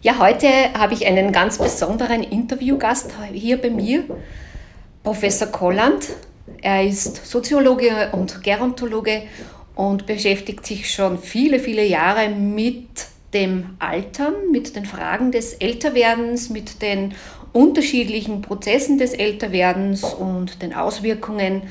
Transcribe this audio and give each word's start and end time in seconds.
Ja, 0.00 0.20
heute 0.20 0.46
habe 0.78 0.94
ich 0.94 1.04
einen 1.08 1.32
ganz 1.32 1.58
besonderen 1.58 2.22
Interviewgast 2.22 3.10
hier 3.32 3.60
bei 3.60 3.68
mir, 3.68 4.04
Professor 5.02 5.48
Kolland. 5.48 6.06
Er 6.62 6.84
ist 6.84 7.26
Soziologe 7.26 8.10
und 8.12 8.44
Gerontologe 8.44 9.22
und 9.74 10.06
beschäftigt 10.06 10.64
sich 10.64 10.88
schon 10.88 11.18
viele, 11.18 11.58
viele 11.58 11.84
Jahre 11.84 12.28
mit 12.28 12.86
dem 13.34 13.74
Altern, 13.80 14.34
mit 14.52 14.76
den 14.76 14.86
Fragen 14.86 15.32
des 15.32 15.54
Älterwerdens, 15.54 16.48
mit 16.48 16.80
den 16.80 17.16
unterschiedlichen 17.52 18.40
Prozessen 18.40 18.98
des 18.98 19.14
Älterwerdens 19.14 20.04
und 20.04 20.62
den 20.62 20.76
Auswirkungen 20.76 21.62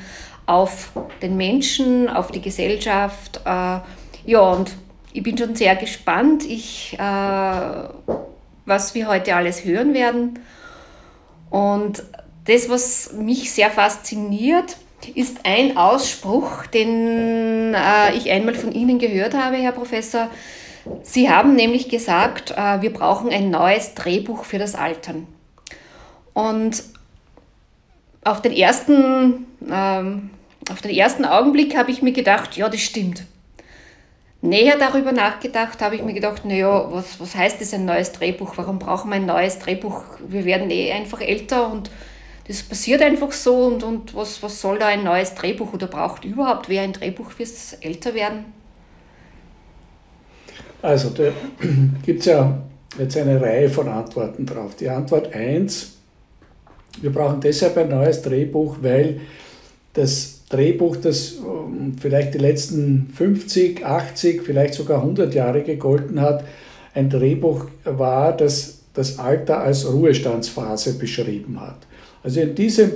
auf 0.44 0.92
den 1.22 1.38
Menschen, 1.38 2.10
auf 2.10 2.30
die 2.30 2.42
Gesellschaft. 2.42 3.40
Äh, 3.46 3.78
ja, 4.26 4.40
und 4.40 4.70
ich 5.18 5.24
bin 5.24 5.36
schon 5.36 5.56
sehr 5.56 5.74
gespannt, 5.74 6.44
ich, 6.44 6.96
äh, 6.96 7.88
was 8.66 8.94
wir 8.94 9.08
heute 9.08 9.34
alles 9.34 9.64
hören 9.64 9.92
werden. 9.92 10.38
Und 11.50 12.04
das, 12.44 12.68
was 12.68 13.12
mich 13.14 13.50
sehr 13.50 13.68
fasziniert, 13.68 14.76
ist 15.16 15.38
ein 15.42 15.76
Ausspruch, 15.76 16.66
den 16.66 17.74
äh, 17.74 18.16
ich 18.16 18.30
einmal 18.30 18.54
von 18.54 18.70
Ihnen 18.70 19.00
gehört 19.00 19.34
habe, 19.34 19.56
Herr 19.56 19.72
Professor. 19.72 20.30
Sie 21.02 21.28
haben 21.28 21.56
nämlich 21.56 21.88
gesagt, 21.88 22.52
äh, 22.52 22.80
wir 22.80 22.92
brauchen 22.92 23.30
ein 23.30 23.50
neues 23.50 23.94
Drehbuch 23.94 24.44
für 24.44 24.60
das 24.60 24.76
Altern. 24.76 25.26
Und 26.32 26.84
auf 28.22 28.40
den 28.40 28.52
ersten, 28.52 29.46
ähm, 29.68 30.30
auf 30.70 30.80
den 30.80 30.92
ersten 30.92 31.24
Augenblick 31.24 31.76
habe 31.76 31.90
ich 31.90 32.02
mir 32.02 32.12
gedacht, 32.12 32.56
ja, 32.56 32.68
das 32.68 32.82
stimmt 32.82 33.24
näher 34.40 34.76
darüber 34.78 35.12
nachgedacht, 35.12 35.80
habe 35.80 35.96
ich 35.96 36.02
mir 36.02 36.14
gedacht, 36.14 36.44
naja, 36.44 36.88
was, 36.90 37.18
was 37.20 37.34
heißt 37.34 37.60
das 37.60 37.74
ein 37.74 37.84
neues 37.84 38.12
Drehbuch? 38.12 38.56
Warum 38.56 38.78
brauchen 38.78 39.10
wir 39.10 39.16
ein 39.16 39.26
neues 39.26 39.58
Drehbuch? 39.58 40.02
Wir 40.26 40.44
werden 40.44 40.70
eh 40.70 40.92
einfach 40.92 41.20
älter 41.20 41.70
und 41.70 41.90
das 42.46 42.62
passiert 42.62 43.02
einfach 43.02 43.32
so 43.32 43.66
und, 43.66 43.82
und 43.82 44.14
was, 44.14 44.42
was 44.42 44.60
soll 44.60 44.78
da 44.78 44.86
ein 44.86 45.04
neues 45.04 45.34
Drehbuch 45.34 45.72
oder 45.74 45.86
braucht 45.86 46.24
überhaupt 46.24 46.68
wer 46.68 46.82
ein 46.82 46.92
Drehbuch 46.92 47.30
fürs 47.30 47.74
Älterwerden? 47.74 48.46
Also 50.80 51.10
da 51.10 51.24
gibt 52.04 52.20
es 52.20 52.26
ja 52.26 52.58
jetzt 52.98 53.16
eine 53.16 53.40
Reihe 53.40 53.68
von 53.68 53.88
Antworten 53.88 54.46
drauf. 54.46 54.76
Die 54.76 54.88
Antwort 54.88 55.34
1, 55.34 55.98
wir 57.02 57.12
brauchen 57.12 57.40
deshalb 57.40 57.76
ein 57.76 57.88
neues 57.88 58.22
Drehbuch, 58.22 58.78
weil 58.80 59.20
das 59.92 60.37
Drehbuch, 60.48 60.96
das 60.96 61.36
ähm, 61.36 61.96
vielleicht 62.00 62.34
die 62.34 62.38
letzten 62.38 63.10
50, 63.14 63.84
80, 63.84 64.42
vielleicht 64.42 64.74
sogar 64.74 65.00
100 65.00 65.34
Jahre 65.34 65.62
gegolten 65.62 66.20
hat, 66.20 66.44
ein 66.94 67.10
Drehbuch 67.10 67.66
war, 67.84 68.36
das 68.36 68.78
das 68.94 69.18
Alter 69.18 69.60
als 69.60 69.90
Ruhestandsphase 69.90 70.98
beschrieben 70.98 71.60
hat. 71.60 71.76
Also 72.24 72.40
in 72.40 72.54
diesem 72.56 72.90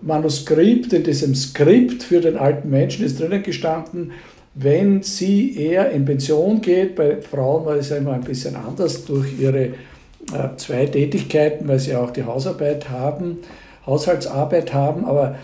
Manuskript, 0.00 0.92
in 0.92 1.02
diesem 1.02 1.34
Skript 1.34 2.02
für 2.02 2.20
den 2.20 2.38
alten 2.38 2.70
Menschen 2.70 3.04
ist 3.04 3.20
drinnen 3.20 3.42
gestanden, 3.42 4.12
wenn 4.54 5.02
sie 5.02 5.56
eher 5.58 5.90
in 5.90 6.04
Pension 6.04 6.60
geht, 6.60 6.94
bei 6.94 7.20
Frauen 7.20 7.66
war 7.66 7.76
es 7.76 7.90
ja 7.90 7.96
immer 7.96 8.12
ein 8.12 8.22
bisschen 8.22 8.56
anders 8.56 9.04
durch 9.04 9.38
ihre 9.38 9.64
äh, 9.64 10.56
zwei 10.56 10.86
Tätigkeiten, 10.86 11.66
weil 11.68 11.80
sie 11.80 11.94
auch 11.94 12.10
die 12.10 12.22
Hausarbeit 12.22 12.88
haben, 12.88 13.38
Haushaltsarbeit 13.84 14.72
haben, 14.72 15.04
aber 15.04 15.36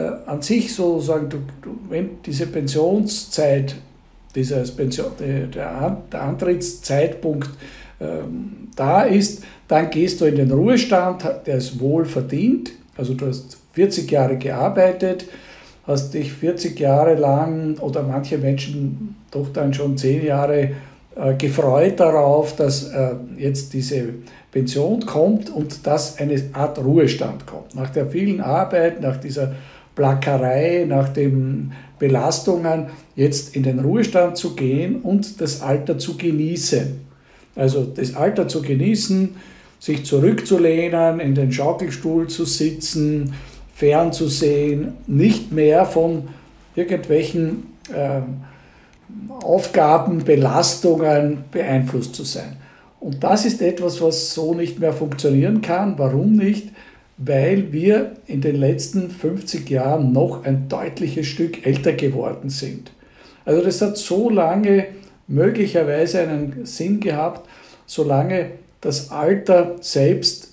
an 0.00 0.42
sich 0.42 0.74
sozusagen, 0.74 1.28
du, 1.28 1.38
du, 1.62 1.78
wenn 1.88 2.22
diese 2.24 2.46
Pensionszeit, 2.46 3.76
dieses 4.34 4.72
Pension, 4.72 5.12
der, 5.18 5.46
der 6.12 6.22
Antrittszeitpunkt 6.22 7.50
ähm, 8.00 8.68
da 8.74 9.02
ist, 9.02 9.44
dann 9.68 9.90
gehst 9.90 10.20
du 10.20 10.24
in 10.24 10.36
den 10.36 10.50
Ruhestand, 10.50 11.24
der 11.46 11.58
ist 11.58 11.78
wohl 11.80 12.04
verdient, 12.04 12.72
also 12.96 13.14
du 13.14 13.26
hast 13.26 13.56
40 13.72 14.10
Jahre 14.10 14.36
gearbeitet, 14.36 15.26
hast 15.86 16.14
dich 16.14 16.32
40 16.32 16.78
Jahre 16.78 17.14
lang 17.14 17.78
oder 17.78 18.02
manche 18.02 18.38
Menschen 18.38 19.16
doch 19.30 19.52
dann 19.52 19.74
schon 19.74 19.96
10 19.96 20.24
Jahre 20.24 20.70
äh, 21.16 21.34
gefreut 21.34 22.00
darauf, 22.00 22.56
dass 22.56 22.90
äh, 22.90 23.14
jetzt 23.36 23.72
diese 23.72 24.14
Pension 24.50 25.04
kommt 25.04 25.50
und 25.50 25.86
dass 25.86 26.18
eine 26.18 26.40
Art 26.52 26.78
Ruhestand 26.78 27.46
kommt. 27.46 27.74
Nach 27.74 27.90
der 27.90 28.06
vielen 28.06 28.40
Arbeit, 28.40 29.00
nach 29.00 29.16
dieser 29.16 29.54
Plackerei, 29.94 30.86
nach 30.88 31.08
den 31.08 31.72
Belastungen, 31.98 32.86
jetzt 33.16 33.54
in 33.54 33.62
den 33.62 33.80
Ruhestand 33.80 34.36
zu 34.36 34.54
gehen 34.54 35.00
und 35.02 35.40
das 35.40 35.62
Alter 35.62 35.98
zu 35.98 36.16
genießen. 36.16 37.00
Also 37.56 37.84
das 37.84 38.14
Alter 38.14 38.48
zu 38.48 38.62
genießen, 38.62 39.36
sich 39.78 40.04
zurückzulehnen, 40.04 41.20
in 41.20 41.34
den 41.34 41.52
Schaukelstuhl 41.52 42.28
zu 42.28 42.44
sitzen, 42.44 43.34
fernzusehen, 43.74 44.94
nicht 45.06 45.52
mehr 45.52 45.84
von 45.84 46.28
irgendwelchen 46.74 47.74
äh, 47.92 48.20
Aufgaben, 49.42 50.24
Belastungen 50.24 51.44
beeinflusst 51.50 52.14
zu 52.14 52.24
sein. 52.24 52.56
Und 52.98 53.22
das 53.22 53.44
ist 53.44 53.60
etwas, 53.60 54.00
was 54.00 54.32
so 54.32 54.54
nicht 54.54 54.80
mehr 54.80 54.92
funktionieren 54.92 55.60
kann. 55.60 55.98
Warum 55.98 56.32
nicht? 56.32 56.68
Weil 57.16 57.72
wir 57.72 58.12
in 58.26 58.40
den 58.40 58.56
letzten 58.56 59.10
50 59.10 59.68
Jahren 59.70 60.12
noch 60.12 60.44
ein 60.44 60.68
deutliches 60.68 61.26
Stück 61.26 61.66
älter 61.66 61.92
geworden 61.92 62.50
sind. 62.50 62.90
Also 63.44 63.62
das 63.62 63.80
hat 63.82 63.96
so 63.96 64.30
lange 64.30 64.86
möglicherweise 65.28 66.20
einen 66.20 66.66
Sinn 66.66 67.00
gehabt, 67.00 67.48
solange 67.86 68.52
das 68.80 69.10
Alter 69.10 69.76
selbst 69.80 70.52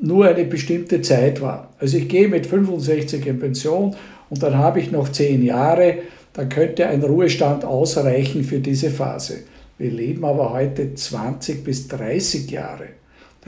nur 0.00 0.26
eine 0.26 0.44
bestimmte 0.44 1.02
Zeit 1.02 1.40
war. 1.40 1.72
Also 1.78 1.98
ich 1.98 2.08
gehe 2.08 2.28
mit 2.28 2.46
65 2.46 3.26
in 3.26 3.40
Pension 3.40 3.96
und 4.30 4.42
dann 4.42 4.56
habe 4.56 4.80
ich 4.80 4.92
noch 4.92 5.08
10 5.08 5.42
Jahre, 5.42 5.98
dann 6.32 6.48
könnte 6.48 6.86
ein 6.86 7.02
Ruhestand 7.02 7.64
ausreichen 7.64 8.44
für 8.44 8.60
diese 8.60 8.90
Phase. 8.90 9.40
Wir 9.76 9.90
leben 9.90 10.24
aber 10.24 10.52
heute 10.52 10.94
20 10.94 11.64
bis 11.64 11.88
30 11.88 12.50
Jahre. 12.50 12.88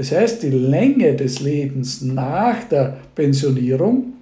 Das 0.01 0.13
heißt, 0.13 0.43
die 0.43 0.49
Länge 0.49 1.15
des 1.15 1.41
Lebens 1.41 2.01
nach 2.01 2.65
der 2.65 2.97
Pensionierung 3.15 4.15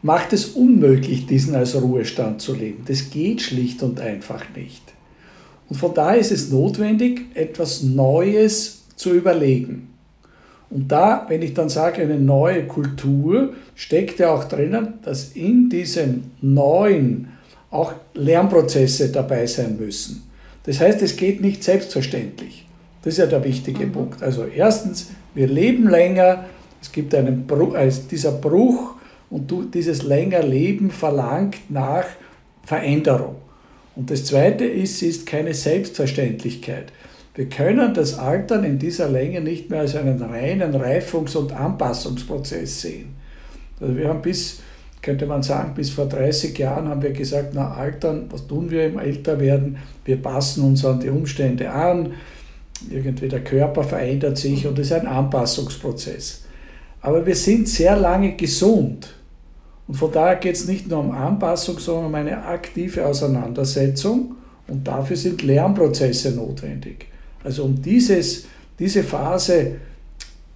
macht 0.00 0.32
es 0.32 0.46
unmöglich, 0.46 1.26
diesen 1.26 1.54
als 1.54 1.74
Ruhestand 1.74 2.40
zu 2.40 2.54
leben. 2.54 2.82
Das 2.88 3.10
geht 3.10 3.42
schlicht 3.42 3.82
und 3.82 4.00
einfach 4.00 4.42
nicht. 4.56 4.80
Und 5.68 5.76
von 5.76 5.92
daher 5.92 6.18
ist 6.18 6.32
es 6.32 6.50
notwendig, 6.50 7.26
etwas 7.34 7.82
Neues 7.82 8.84
zu 8.96 9.12
überlegen. 9.12 9.88
Und 10.70 10.90
da, 10.90 11.26
wenn 11.28 11.42
ich 11.42 11.52
dann 11.52 11.68
sage, 11.68 12.00
eine 12.00 12.18
neue 12.18 12.66
Kultur, 12.66 13.52
steckt 13.74 14.18
ja 14.18 14.32
auch 14.32 14.44
drinnen, 14.44 14.94
dass 15.02 15.32
in 15.32 15.68
diesem 15.68 16.22
neuen 16.40 17.28
auch 17.70 17.92
Lernprozesse 18.14 19.12
dabei 19.12 19.44
sein 19.44 19.76
müssen. 19.78 20.22
Das 20.62 20.80
heißt, 20.80 21.02
es 21.02 21.16
geht 21.16 21.42
nicht 21.42 21.62
selbstverständlich. 21.62 22.65
Das 23.06 23.14
ist 23.14 23.18
ja 23.18 23.26
der 23.26 23.44
wichtige 23.44 23.86
mhm. 23.86 23.92
Punkt. 23.92 24.20
Also 24.20 24.46
erstens, 24.46 25.12
wir 25.32 25.46
leben 25.46 25.88
länger, 25.88 26.46
es 26.82 26.90
gibt 26.90 27.14
einen 27.14 27.46
Bruch, 27.46 27.76
also 27.76 28.02
dieser 28.10 28.32
Bruch 28.32 28.94
und 29.30 29.48
du, 29.48 29.62
dieses 29.62 30.02
länger 30.02 30.42
Leben 30.42 30.90
verlangt 30.90 31.56
nach 31.68 32.04
Veränderung. 32.64 33.36
Und 33.94 34.10
das 34.10 34.24
Zweite 34.24 34.64
ist, 34.64 34.96
es 34.96 35.18
ist 35.18 35.26
keine 35.26 35.54
Selbstverständlichkeit. 35.54 36.86
Wir 37.36 37.48
können 37.48 37.94
das 37.94 38.18
Altern 38.18 38.64
in 38.64 38.80
dieser 38.80 39.08
Länge 39.08 39.40
nicht 39.40 39.70
mehr 39.70 39.82
als 39.82 39.94
einen 39.94 40.20
reinen 40.20 40.74
Reifungs- 40.74 41.36
und 41.36 41.52
Anpassungsprozess 41.52 42.80
sehen. 42.80 43.14
Also 43.80 43.96
wir 43.96 44.08
haben 44.08 44.20
bis, 44.20 44.62
könnte 45.00 45.26
man 45.26 45.44
sagen, 45.44 45.74
bis 45.76 45.90
vor 45.90 46.06
30 46.06 46.58
Jahren 46.58 46.88
haben 46.88 47.02
wir 47.02 47.12
gesagt, 47.12 47.50
na 47.54 47.72
Altern, 47.72 48.26
was 48.30 48.48
tun 48.48 48.68
wir 48.68 48.84
im 48.84 48.98
Älterwerden? 48.98 49.76
Wir 50.04 50.16
passen 50.16 50.64
uns 50.64 50.84
an 50.84 50.98
die 50.98 51.08
Umstände 51.08 51.70
an, 51.70 52.12
irgendwie 52.90 53.28
der 53.28 53.42
Körper 53.42 53.84
verändert 53.84 54.38
sich 54.38 54.66
und 54.66 54.78
es 54.78 54.86
ist 54.86 54.92
ein 54.92 55.06
Anpassungsprozess. 55.06 56.42
Aber 57.00 57.24
wir 57.24 57.36
sind 57.36 57.68
sehr 57.68 57.96
lange 57.96 58.36
gesund. 58.36 59.14
Und 59.88 59.94
von 59.94 60.10
daher 60.10 60.36
geht 60.36 60.56
es 60.56 60.66
nicht 60.66 60.88
nur 60.88 61.00
um 61.00 61.12
Anpassung, 61.12 61.78
sondern 61.78 62.06
um 62.06 62.14
eine 62.14 62.44
aktive 62.44 63.06
Auseinandersetzung. 63.06 64.34
Und 64.66 64.86
dafür 64.88 65.16
sind 65.16 65.42
Lernprozesse 65.42 66.32
notwendig. 66.32 67.06
Also 67.44 67.64
um 67.64 67.80
dieses, 67.80 68.46
diese 68.78 69.04
Phase 69.04 69.76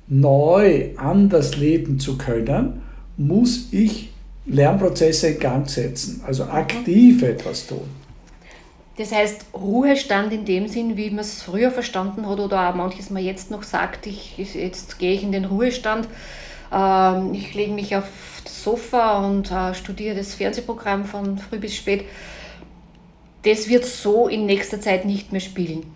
neu 0.08 0.88
anders 0.96 1.56
leben 1.56 2.00
zu 2.00 2.19
können, 2.19 2.82
muss 3.16 3.69
ich 3.70 4.11
Lernprozesse 4.46 5.28
in 5.28 5.38
Gang 5.38 5.70
setzen, 5.70 6.23
also 6.26 6.44
aktiv 6.44 7.23
etwas 7.23 7.66
tun. 7.66 8.00
Das 9.00 9.12
heißt, 9.12 9.47
Ruhestand 9.55 10.31
in 10.31 10.44
dem 10.44 10.69
Sinn, 10.69 10.99
wie 10.99 11.08
man 11.08 11.20
es 11.20 11.41
früher 11.41 11.70
verstanden 11.70 12.29
hat 12.29 12.38
oder 12.38 12.69
auch 12.69 12.75
manches 12.75 13.08
Mal 13.08 13.23
jetzt 13.23 13.50
noch 13.50 13.62
sagt, 13.62 14.06
ich, 14.06 14.37
jetzt 14.37 14.99
gehe 14.99 15.14
ich 15.14 15.23
in 15.23 15.32
den 15.32 15.47
Ruhestand, 15.47 16.06
äh, 16.70 17.35
ich 17.35 17.55
lege 17.55 17.73
mich 17.73 17.97
auf 17.97 18.05
das 18.44 18.62
Sofa 18.62 19.25
und 19.25 19.50
äh, 19.50 19.73
studiere 19.73 20.17
das 20.17 20.35
Fernsehprogramm 20.35 21.06
von 21.06 21.38
früh 21.38 21.58
bis 21.58 21.76
spät. 21.76 22.05
Das 23.43 23.70
wird 23.70 23.87
so 23.87 24.29
in 24.29 24.44
nächster 24.44 24.82
Zeit 24.82 25.06
nicht 25.06 25.32
mehr 25.32 25.41
spielen. 25.41 25.87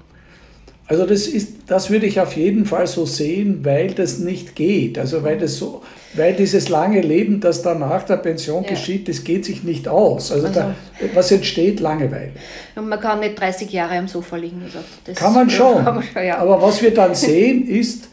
Also 0.87 1.07
das, 1.07 1.27
ist, 1.27 1.55
das 1.67 1.89
würde 1.89 2.05
ich 2.05 2.21
auf 2.21 2.37
jeden 2.37 2.67
Fall 2.67 2.87
so 2.87 3.07
sehen, 3.07 3.65
weil 3.65 3.93
das 3.93 4.19
nicht 4.19 4.55
geht. 4.55 4.99
Also 4.99 5.23
weil, 5.23 5.39
das 5.39 5.57
so, 5.57 5.83
weil 6.13 6.35
dieses 6.35 6.69
lange 6.69 7.01
Leben, 7.01 7.41
das 7.41 7.63
dann 7.63 7.81
nach 7.81 8.03
der 8.03 8.19
Pension 8.19 8.65
ja. 8.65 8.71
geschieht, 8.71 9.09
das 9.09 9.25
geht 9.25 9.47
sich 9.47 9.65
nicht 9.65 9.89
aus. 9.89 10.31
Also, 10.31 10.49
also 10.49 10.61
da, 10.61 10.75
was 11.15 11.33
entsteht? 11.33 11.81
Langeweile. 11.81 12.33
Und 12.77 12.91
man 12.91 13.01
kann 13.01 13.21
nicht 13.21 13.41
30 13.41 13.73
Jahre 13.73 13.97
am 13.97 14.09
Sofa 14.09 14.37
liegen. 14.37 14.63
Also 14.63 14.79
kann 15.15 15.33
man 15.33 15.49
schon. 15.49 15.83
Kann 15.85 15.95
man 15.95 16.05
schon 16.05 16.23
ja. 16.23 16.37
Aber 16.39 16.61
was 16.61 16.83
wir 16.83 16.93
dann 16.93 17.15
sehen 17.15 17.67
ist, 17.67 18.09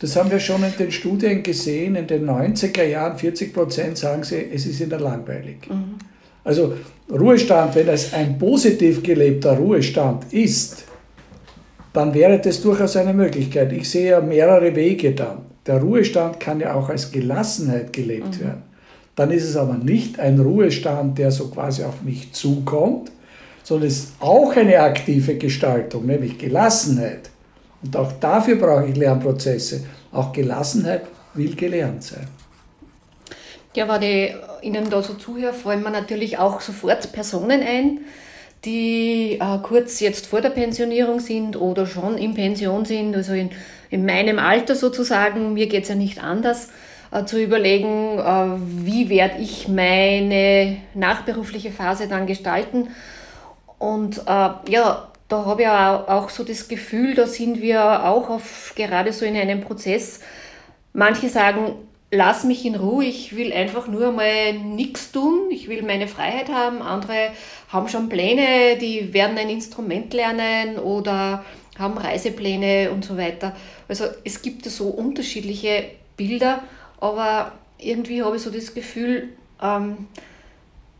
das 0.00 0.16
haben 0.16 0.30
wir 0.30 0.40
schon 0.40 0.62
in 0.64 0.72
den 0.76 0.90
Studien 0.90 1.42
gesehen, 1.44 1.94
in 1.94 2.06
den 2.06 2.28
90er 2.28 2.84
Jahren, 2.84 3.16
40 3.16 3.52
Prozent 3.54 3.96
sagen 3.96 4.24
sie, 4.24 4.44
es 4.52 4.66
ist 4.66 4.80
ihnen 4.80 4.98
langweilig. 4.98 5.68
Mhm. 5.68 5.94
Also 6.42 6.74
Ruhestand, 7.10 7.74
wenn 7.76 7.88
es 7.88 8.12
ein 8.12 8.38
positiv 8.38 9.02
gelebter 9.02 9.56
Ruhestand 9.56 10.32
ist, 10.32 10.84
dann 11.92 12.14
wäre 12.14 12.38
das 12.38 12.60
durchaus 12.60 12.96
eine 12.96 13.14
Möglichkeit. 13.14 13.72
Ich 13.72 13.90
sehe 13.90 14.10
ja 14.10 14.20
mehrere 14.20 14.74
Wege 14.74 15.12
dann. 15.12 15.38
Der 15.66 15.80
Ruhestand 15.80 16.40
kann 16.40 16.60
ja 16.60 16.74
auch 16.74 16.88
als 16.88 17.10
Gelassenheit 17.10 17.92
gelebt 17.92 18.38
mhm. 18.38 18.40
werden. 18.40 18.62
Dann 19.16 19.30
ist 19.30 19.44
es 19.44 19.56
aber 19.56 19.74
nicht 19.74 20.20
ein 20.20 20.38
Ruhestand, 20.38 21.18
der 21.18 21.30
so 21.30 21.48
quasi 21.48 21.82
auf 21.82 22.02
mich 22.02 22.32
zukommt, 22.32 23.10
sondern 23.64 23.88
es 23.88 23.98
ist 23.98 24.12
auch 24.20 24.54
eine 24.56 24.80
aktive 24.80 25.34
Gestaltung, 25.34 26.06
nämlich 26.06 26.38
Gelassenheit. 26.38 27.30
Und 27.82 27.96
auch 27.96 28.12
dafür 28.12 28.56
brauche 28.56 28.86
ich 28.86 28.96
Lernprozesse. 28.96 29.84
Auch 30.12 30.32
Gelassenheit 30.32 31.02
will 31.34 31.54
gelernt 31.54 32.02
sein. 32.02 32.28
Ja, 33.74 33.88
wenn 33.88 34.02
ich 34.02 34.34
Ihnen 34.62 34.88
da 34.90 35.02
so 35.02 35.14
zuhöre, 35.14 35.52
fallen 35.52 35.82
mir 35.82 35.90
natürlich 35.90 36.38
auch 36.38 36.60
sofort 36.60 37.12
Personen 37.12 37.60
ein, 37.60 38.00
die 38.64 39.38
äh, 39.40 39.58
kurz 39.62 40.00
jetzt 40.00 40.26
vor 40.26 40.40
der 40.40 40.50
Pensionierung 40.50 41.20
sind 41.20 41.56
oder 41.56 41.86
schon 41.86 42.18
in 42.18 42.34
Pension 42.34 42.84
sind, 42.84 43.14
also 43.14 43.32
in, 43.32 43.50
in 43.90 44.04
meinem 44.04 44.38
Alter 44.38 44.74
sozusagen, 44.74 45.54
mir 45.54 45.68
geht 45.68 45.84
es 45.84 45.88
ja 45.88 45.94
nicht 45.94 46.22
anders, 46.22 46.68
äh, 47.10 47.24
zu 47.24 47.42
überlegen, 47.42 48.18
äh, 48.18 48.58
wie 48.84 49.08
werde 49.08 49.38
ich 49.40 49.68
meine 49.68 50.78
nachberufliche 50.94 51.70
Phase 51.70 52.08
dann 52.08 52.26
gestalten. 52.26 52.88
Und 53.78 54.18
äh, 54.18 54.50
ja, 54.70 55.08
da 55.28 55.44
habe 55.44 55.62
ich 55.62 55.68
auch, 55.68 56.30
so 56.30 56.42
das 56.42 56.68
Gefühl, 56.68 57.14
da 57.14 57.26
sind 57.26 57.60
wir 57.60 58.04
auch 58.04 58.28
auf, 58.30 58.72
gerade 58.74 59.12
so 59.12 59.24
in 59.24 59.36
einem 59.36 59.60
Prozess. 59.60 60.20
Manche 60.92 61.28
sagen, 61.28 61.74
lass 62.10 62.44
mich 62.44 62.64
in 62.64 62.74
Ruhe, 62.74 63.04
ich 63.04 63.36
will 63.36 63.52
einfach 63.52 63.86
nur 63.86 64.12
mal 64.12 64.52
nichts 64.54 65.12
tun, 65.12 65.50
ich 65.50 65.68
will 65.68 65.82
meine 65.82 66.08
Freiheit 66.08 66.48
haben. 66.48 66.80
Andere 66.82 67.30
haben 67.68 67.88
schon 67.88 68.08
Pläne, 68.08 68.78
die 68.80 69.12
werden 69.12 69.36
ein 69.36 69.50
Instrument 69.50 70.14
lernen 70.14 70.78
oder 70.78 71.44
haben 71.78 71.98
Reisepläne 71.98 72.90
und 72.90 73.04
so 73.04 73.16
weiter. 73.16 73.54
Also 73.88 74.04
es 74.24 74.42
gibt 74.42 74.64
so 74.64 74.88
unterschiedliche 74.88 75.84
Bilder, 76.16 76.62
aber 77.00 77.52
irgendwie 77.78 78.22
habe 78.22 78.36
ich 78.36 78.42
so 78.42 78.50
das 78.50 78.74
Gefühl, 78.74 79.28
ähm, 79.62 80.08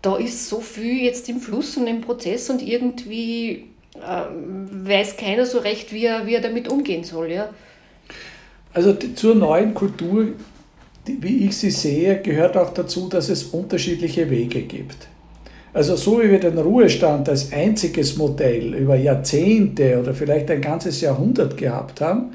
da 0.03 0.17
ist 0.17 0.49
so 0.49 0.61
viel 0.61 1.03
jetzt 1.03 1.29
im 1.29 1.41
Fluss 1.41 1.77
und 1.77 1.87
im 1.87 2.03
Prozess 2.03 2.51
und 2.51 2.63
irgendwie 2.63 3.71
ähm, 3.97 4.87
weiß 4.87 5.17
keiner 5.17 5.45
so 5.45 5.59
recht, 5.59 5.93
wie 5.93 6.05
er, 6.05 6.27
wie 6.27 6.35
er 6.35 6.41
damit 6.41 6.69
umgehen 6.69 7.03
soll. 7.03 7.33
Ja? 7.33 7.49
Also 8.73 8.93
zur 8.93 9.35
neuen 9.35 9.75
Kultur 9.75 10.29
wie 11.21 11.47
ich 11.47 11.57
sie 11.57 11.71
sehe, 11.71 12.21
gehört 12.21 12.57
auch 12.57 12.73
dazu, 12.73 13.09
dass 13.09 13.29
es 13.29 13.45
unterschiedliche 13.45 14.29
Wege 14.31 14.63
gibt. 14.63 15.09
Also 15.73 15.97
so 15.97 16.21
wie 16.23 16.31
wir 16.31 16.41
den 16.41 16.59
Ruhestand 16.59 17.29
als 17.29 17.53
einziges 17.53 18.17
Modell 18.17 18.75
über 18.75 18.97
Jahrzehnte 18.97 20.01
oder 20.01 20.15
vielleicht 20.15 20.51
ein 20.51 20.61
ganzes 20.61 21.01
Jahrhundert 21.01 21.57
gehabt 21.57 22.01
haben, 22.01 22.33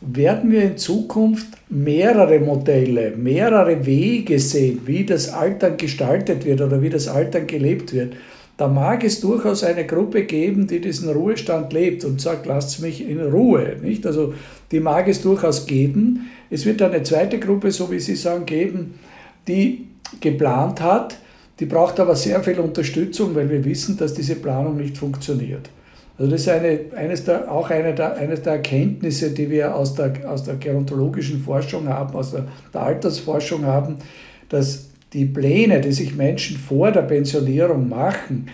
werden 0.00 0.50
wir 0.50 0.62
in 0.62 0.78
Zukunft 0.78 1.48
mehrere 1.68 2.40
Modelle, 2.40 3.12
mehrere 3.16 3.84
Wege 3.84 4.38
sehen, 4.38 4.80
wie 4.86 5.04
das 5.04 5.28
Altern 5.28 5.76
gestaltet 5.76 6.44
wird 6.46 6.62
oder 6.62 6.80
wie 6.80 6.88
das 6.88 7.06
Altern 7.06 7.46
gelebt 7.46 7.92
wird. 7.92 8.14
Da 8.60 8.68
mag 8.68 9.04
es 9.04 9.22
durchaus 9.22 9.64
eine 9.64 9.86
Gruppe 9.86 10.24
geben, 10.24 10.66
die 10.66 10.82
diesen 10.82 11.08
Ruhestand 11.08 11.72
lebt 11.72 12.04
und 12.04 12.20
sagt, 12.20 12.44
lasst 12.44 12.82
mich 12.82 13.08
in 13.08 13.18
Ruhe. 13.18 13.76
Nicht? 13.80 14.06
Also 14.06 14.34
die 14.70 14.80
mag 14.80 15.08
es 15.08 15.22
durchaus 15.22 15.64
geben. 15.64 16.28
Es 16.50 16.66
wird 16.66 16.82
eine 16.82 17.02
zweite 17.02 17.38
Gruppe, 17.38 17.70
so 17.70 17.90
wie 17.90 17.98
Sie 17.98 18.16
sagen, 18.16 18.44
geben, 18.44 18.98
die 19.48 19.86
geplant 20.20 20.82
hat, 20.82 21.16
die 21.58 21.64
braucht 21.64 21.98
aber 22.00 22.14
sehr 22.14 22.44
viel 22.44 22.60
Unterstützung, 22.60 23.34
weil 23.34 23.48
wir 23.48 23.64
wissen, 23.64 23.96
dass 23.96 24.12
diese 24.12 24.34
Planung 24.34 24.76
nicht 24.76 24.98
funktioniert. 24.98 25.70
Also 26.18 26.30
das 26.30 26.42
ist 26.42 26.48
eine, 26.50 26.80
eines 26.94 27.24
der, 27.24 27.50
auch 27.50 27.70
eine 27.70 27.94
der, 27.94 28.16
eines 28.16 28.42
der 28.42 28.56
Erkenntnisse, 28.56 29.30
die 29.30 29.48
wir 29.48 29.74
aus 29.74 29.94
der, 29.94 30.12
aus 30.30 30.44
der 30.44 30.56
gerontologischen 30.56 31.40
Forschung 31.42 31.88
haben, 31.88 32.14
aus 32.14 32.32
der, 32.32 32.44
der 32.74 32.82
Altersforschung 32.82 33.64
haben, 33.64 33.96
dass 34.50 34.89
die 35.12 35.24
Pläne, 35.24 35.80
die 35.80 35.92
sich 35.92 36.14
Menschen 36.14 36.56
vor 36.56 36.92
der 36.92 37.02
Pensionierung 37.02 37.88
machen, 37.88 38.48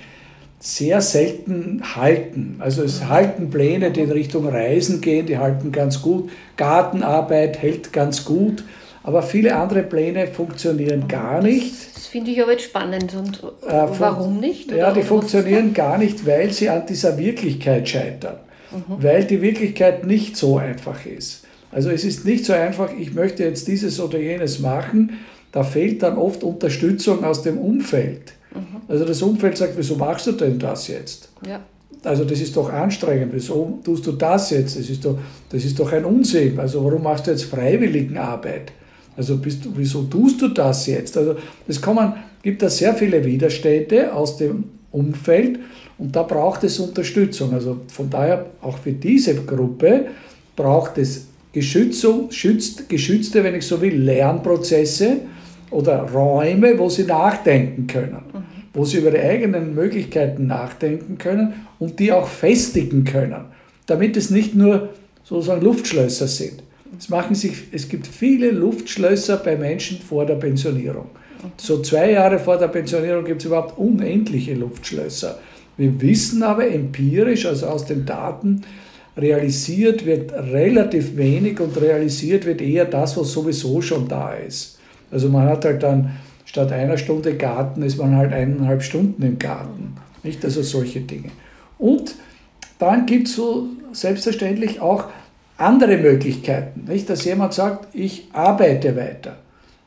sehr 0.59 1.01
selten 1.01 1.83
halten. 1.95 2.57
Also 2.59 2.83
es 2.83 3.07
halten 3.09 3.51
Pläne, 3.51 3.91
die 3.91 4.01
in 4.01 4.11
Richtung 4.11 4.49
Reisen 4.49 5.01
gehen, 5.01 5.27
die 5.27 5.39
halten 5.39 5.71
ganz 5.71 6.01
gut. 6.01 6.31
Gartenarbeit 6.57 7.61
hält 7.61 7.93
ganz 7.93 8.25
gut. 8.25 8.65
Aber 9.03 9.23
viele 9.23 9.55
andere 9.55 9.85
Pläne 9.85 10.27
funktionieren 10.27 11.07
gar 11.07 11.41
nicht. 11.41 11.73
Das 11.95 12.07
finde 12.07 12.33
ich 12.33 12.43
aber 12.43 12.53
jetzt 12.53 12.65
spannend. 12.65 13.15
Und 13.15 13.41
äh, 13.65 13.87
warum 13.99 14.41
nicht? 14.41 14.73
ja, 14.73 14.93
die 14.93 15.03
funktionieren 15.03 15.73
gar 15.73 15.99
nicht, 15.99 16.27
weil 16.27 16.51
sie 16.51 16.69
an 16.69 16.87
dieser 16.87 17.17
Wirklichkeit 17.17 17.89
scheitern. 17.89 18.39
Mhm. 18.73 19.03
Weil 19.05 19.25
die 19.25 19.41
Wirklichkeit 19.41 20.05
nicht 20.05 20.37
so 20.37 20.57
einfach 20.57 21.07
ist. 21.07 21.45
Also 21.71 21.91
es 21.91 22.05
ist 22.05 22.25
nicht 22.25 22.45
so 22.45 22.53
einfach, 22.53 22.91
ich 22.99 23.15
möchte 23.15 23.45
jetzt 23.45 23.69
dieses 23.69 24.01
oder 24.01 24.19
jenes 24.19 24.59
machen. 24.59 25.19
Da 25.57 25.63
fehlt 25.63 26.03
dann 26.03 26.19
oft 26.19 26.45
Unterstützung 26.45 27.25
aus 27.25 27.41
dem 27.41 27.57
Umfeld. 27.57 28.35
Mhm. 28.55 28.83
Also 28.89 29.07
das 29.07 29.23
Umfeld 29.23 29.57
sagt, 29.57 29.73
wieso 29.79 29.97
machst 29.97 30.27
du 30.27 30.33
denn 30.33 30.59
das 30.59 30.87
jetzt? 30.87 31.31
Ja. 31.49 31.61
Also 32.05 32.27
das 32.27 32.43
ist 32.43 32.55
doch 32.55 32.71
anstrengend, 32.71 33.33
wieso 33.33 33.79
tust 33.83 34.07
du 34.07 34.13
das 34.13 34.51
jetzt? 34.51 34.79
Das 34.79 34.91
ist 34.91 35.03
doch, 35.03 35.17
das 35.49 35.65
ist 35.65 35.81
doch 35.81 35.91
ein 35.91 36.05
Unsinn. 36.05 36.61
Also 36.61 36.85
warum 36.85 37.03
machst 37.03 37.27
du 37.27 37.31
jetzt 37.31 37.45
Freiwilligenarbeit? 37.45 38.71
Also 39.17 39.39
bist 39.39 39.65
du, 39.65 39.71
wieso 39.75 40.03
tust 40.03 40.43
du 40.43 40.49
das 40.49 40.89
jetzt? 40.89 41.17
Also 41.17 41.37
es 41.67 41.81
kommen, 41.81 42.13
gibt 42.43 42.61
da 42.61 42.69
sehr 42.69 42.93
viele 42.93 43.25
Widerstände 43.25 44.13
aus 44.13 44.37
dem 44.37 44.65
Umfeld 44.93 45.59
und 45.97 46.15
da 46.15 46.23
braucht 46.25 46.65
es 46.65 46.79
Unterstützung. 46.79 47.55
Also 47.55 47.79
von 47.91 48.11
daher 48.11 48.45
auch 48.61 48.77
für 48.77 48.93
diese 48.93 49.35
Gruppe 49.37 50.09
braucht 50.55 50.99
es 50.99 51.29
geschützte, 51.51 52.29
geschützte 52.89 53.43
wenn 53.43 53.55
ich 53.55 53.67
so 53.67 53.81
will, 53.81 53.97
Lernprozesse, 53.97 55.21
oder 55.71 56.03
Räume, 56.11 56.79
wo 56.79 56.89
sie 56.89 57.05
nachdenken 57.05 57.87
können, 57.87 58.23
mhm. 58.33 58.45
wo 58.73 58.85
sie 58.85 58.99
über 58.99 59.13
ihre 59.13 59.23
eigenen 59.23 59.75
Möglichkeiten 59.75 60.47
nachdenken 60.47 61.19
können 61.19 61.55
und 61.79 61.99
die 61.99 62.13
auch 62.13 62.29
festigen 62.29 63.05
können, 63.05 63.47
damit 63.87 64.17
es 64.17 64.31
nicht 64.31 64.55
nur 64.55 64.91
sozusagen 65.25 65.63
Luftschlösser 65.63 66.29
sind. 66.29 66.63
Es, 66.99 67.09
machen 67.09 67.35
sich, 67.35 67.65
es 67.73 67.89
gibt 67.89 68.07
viele 68.07 68.51
Luftschlösser 68.51 69.37
bei 69.39 69.57
Menschen 69.57 69.99
vor 69.99 70.25
der 70.25 70.37
Pensionierung. 70.37 71.07
So 71.57 71.83
zwei 71.83 72.13
Jahre 72.13 72.39
vor 72.39 72.59
der 72.59 72.69
Pensionierung 72.69 73.25
gibt 73.25 73.43
es 73.43 73.47
überhaupt 73.47 73.79
unendliche 73.79 74.55
Luftschlösser. 74.55 75.39
Wir 75.77 76.01
wissen 76.01 76.43
aber 76.43 76.69
empirisch, 76.69 77.45
also 77.47 77.67
aus 77.67 77.85
den 77.85 78.07
Daten, 78.07 78.63
realisiert 79.17 80.05
wird 80.07 80.33
relativ 80.33 81.17
wenig 81.17 81.61
und 81.61 81.81
realisiert 81.81 82.45
wird 82.47 82.61
eher 82.61 82.85
das, 82.85 83.17
was 83.17 83.33
sowieso 83.33 83.81
schon 83.81 84.09
da 84.09 84.35
ist. 84.35 84.76
Also 85.11 85.29
man 85.29 85.49
hat 85.49 85.65
halt 85.65 85.83
dann 85.83 86.17
statt 86.45 86.73
einer 86.73 86.99
Stunde 86.99 87.37
Garten 87.37 87.83
ist 87.83 87.99
man 87.99 88.17
halt 88.17 88.33
eineinhalb 88.33 88.83
Stunden 88.83 89.23
im 89.23 89.39
Garten. 89.39 89.97
Nicht? 90.23 90.45
Also 90.45 90.63
solche 90.63 91.01
Dinge. 91.01 91.31
Und 91.79 92.15
dann 92.79 93.07
gibt 93.07 93.29
es 93.29 93.37
so 93.37 93.69
selbstverständlich 93.93 94.81
auch 94.81 95.05
andere 95.57 95.97
Möglichkeiten. 95.99 96.85
Nicht? 96.89 97.09
Dass 97.09 97.25
jemand 97.25 97.55
sagt, 97.55 97.95
ich 97.95 98.29
arbeite 98.33 98.97
weiter. 98.97 99.37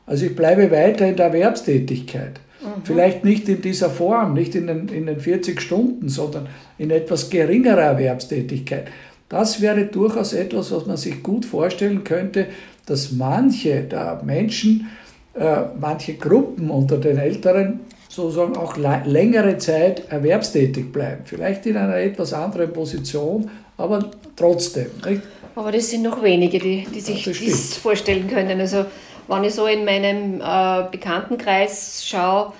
Also 0.06 0.26
ich 0.26 0.34
bleibe 0.34 0.70
weiter 0.70 1.06
in 1.06 1.16
der 1.16 1.26
Erwerbstätigkeit. 1.26 2.40
Mhm. 2.60 2.84
Vielleicht 2.84 3.24
nicht 3.24 3.48
in 3.48 3.62
dieser 3.62 3.90
Form, 3.90 4.34
nicht 4.34 4.54
in 4.54 4.66
den, 4.66 4.88
in 4.88 5.06
den 5.06 5.20
40 5.20 5.60
Stunden, 5.60 6.08
sondern 6.08 6.48
in 6.78 6.90
etwas 6.90 7.30
geringerer 7.30 7.82
Erwerbstätigkeit. 7.82 8.88
Das 9.28 9.60
wäre 9.60 9.84
durchaus 9.84 10.32
etwas, 10.32 10.72
was 10.72 10.86
man 10.86 10.96
sich 10.96 11.22
gut 11.22 11.44
vorstellen 11.44 12.02
könnte, 12.02 12.46
dass 12.86 13.12
manche 13.12 13.82
der 13.82 14.20
Menschen 14.24 14.88
äh, 15.34 15.62
manche 15.78 16.14
Gruppen 16.14 16.70
unter 16.70 16.98
den 16.98 17.18
Älteren 17.18 17.80
sozusagen 18.08 18.56
auch 18.56 18.76
längere 18.76 19.58
Zeit 19.58 20.10
erwerbstätig 20.10 20.92
bleiben. 20.92 21.22
Vielleicht 21.24 21.64
in 21.66 21.76
einer 21.76 21.96
etwas 21.96 22.32
anderen 22.32 22.72
Position, 22.72 23.48
aber 23.76 24.10
trotzdem. 24.34 24.90
Nicht? 25.06 25.22
Aber 25.54 25.70
das 25.70 25.90
sind 25.90 26.02
noch 26.02 26.22
wenige, 26.22 26.58
die, 26.58 26.86
die 26.92 27.00
sich 27.00 27.24
das, 27.24 27.38
das 27.38 27.76
vorstellen 27.76 28.26
können. 28.28 28.60
Also 28.60 28.86
wenn 29.28 29.44
ich 29.44 29.54
so 29.54 29.66
in 29.66 29.84
meinem 29.84 30.40
äh, 30.40 30.90
Bekanntenkreis 30.90 32.04
schaue, 32.04 32.52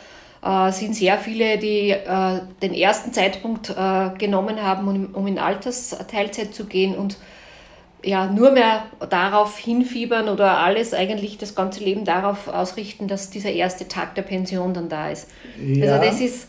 äh, 0.43 0.71
sind 0.71 0.95
sehr 0.95 1.19
viele, 1.19 1.59
die 1.59 1.91
äh, 1.91 2.41
den 2.63 2.73
ersten 2.73 3.13
Zeitpunkt 3.13 3.71
äh, 3.71 4.11
genommen 4.19 4.63
haben, 4.63 4.87
um, 4.87 5.15
um 5.15 5.27
in 5.27 5.39
Altersteilzeit 5.39 6.55
zu 6.55 6.67
gehen 6.67 6.95
und 6.95 7.17
ja, 8.05 8.31
nur 8.31 8.53
mehr 8.53 8.85
darauf 9.11 9.59
hinfiebern 9.59 10.29
oder 10.29 10.59
alles 10.59 10.95
eigentlich 10.95 11.39
das 11.39 11.55
ganze 11.55 11.85
Leben 11.85 12.05
darauf 12.05 12.49
ausrichten, 12.49 13.09
dass 13.09 13.31
dieser 13.31 13.53
erste 13.53 13.89
Tag 13.89 14.15
der 14.15 14.23
Pension 14.23 14.75
dann 14.75 14.89
da 14.89 15.11
ist. 15.11 15.29
Ja, 15.63 15.95
also 15.95 16.07
das 16.07 16.21
ist 16.21 16.49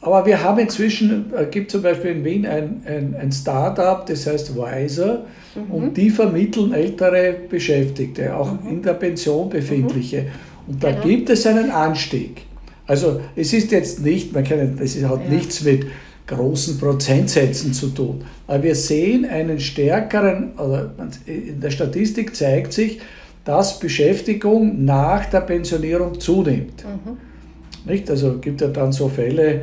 aber 0.00 0.24
wir 0.26 0.42
haben 0.42 0.58
inzwischen, 0.60 1.32
es 1.34 1.40
äh, 1.40 1.46
gibt 1.50 1.70
zum 1.70 1.82
Beispiel 1.82 2.12
in 2.12 2.24
Wien 2.24 2.46
ein, 2.46 2.82
ein, 2.86 3.16
ein 3.20 3.32
Start-up, 3.32 4.06
das 4.06 4.26
heißt 4.26 4.54
Wiser, 4.54 5.24
mhm. 5.54 5.74
und 5.74 5.96
die 5.96 6.10
vermitteln 6.10 6.72
ältere 6.72 7.34
Beschäftigte, 7.48 8.36
auch 8.36 8.52
mhm. 8.52 8.68
in 8.68 8.82
der 8.82 8.94
Pension 8.94 9.48
befindliche. 9.48 10.22
Mhm. 10.22 10.28
Und 10.68 10.84
da 10.84 10.92
genau. 10.92 11.02
gibt 11.02 11.30
es 11.30 11.46
einen 11.46 11.70
Anstieg. 11.70 12.42
Also 12.86 13.20
es 13.34 13.52
ist 13.52 13.72
jetzt 13.72 14.00
nicht, 14.00 14.32
man 14.32 14.44
kann, 14.44 14.78
es 14.80 15.02
hat 15.02 15.24
ja. 15.24 15.30
nichts 15.30 15.62
mit 15.62 15.86
großen 16.28 16.78
Prozentsätzen 16.78 17.72
zu 17.72 17.88
tun. 17.88 18.24
Aber 18.46 18.62
wir 18.62 18.74
sehen 18.74 19.24
einen 19.24 19.58
stärkeren, 19.58 20.52
oder 20.58 20.92
in 21.26 21.60
der 21.60 21.70
Statistik 21.70 22.36
zeigt 22.36 22.72
sich, 22.72 23.00
dass 23.44 23.80
Beschäftigung 23.80 24.84
nach 24.84 25.26
der 25.26 25.40
Pensionierung 25.40 26.20
zunimmt. 26.20 26.84
Mhm. 26.84 27.90
Nicht? 27.90 28.10
Also 28.10 28.38
gibt 28.38 28.60
ja 28.60 28.68
dann 28.68 28.92
so 28.92 29.08
Fälle, 29.08 29.62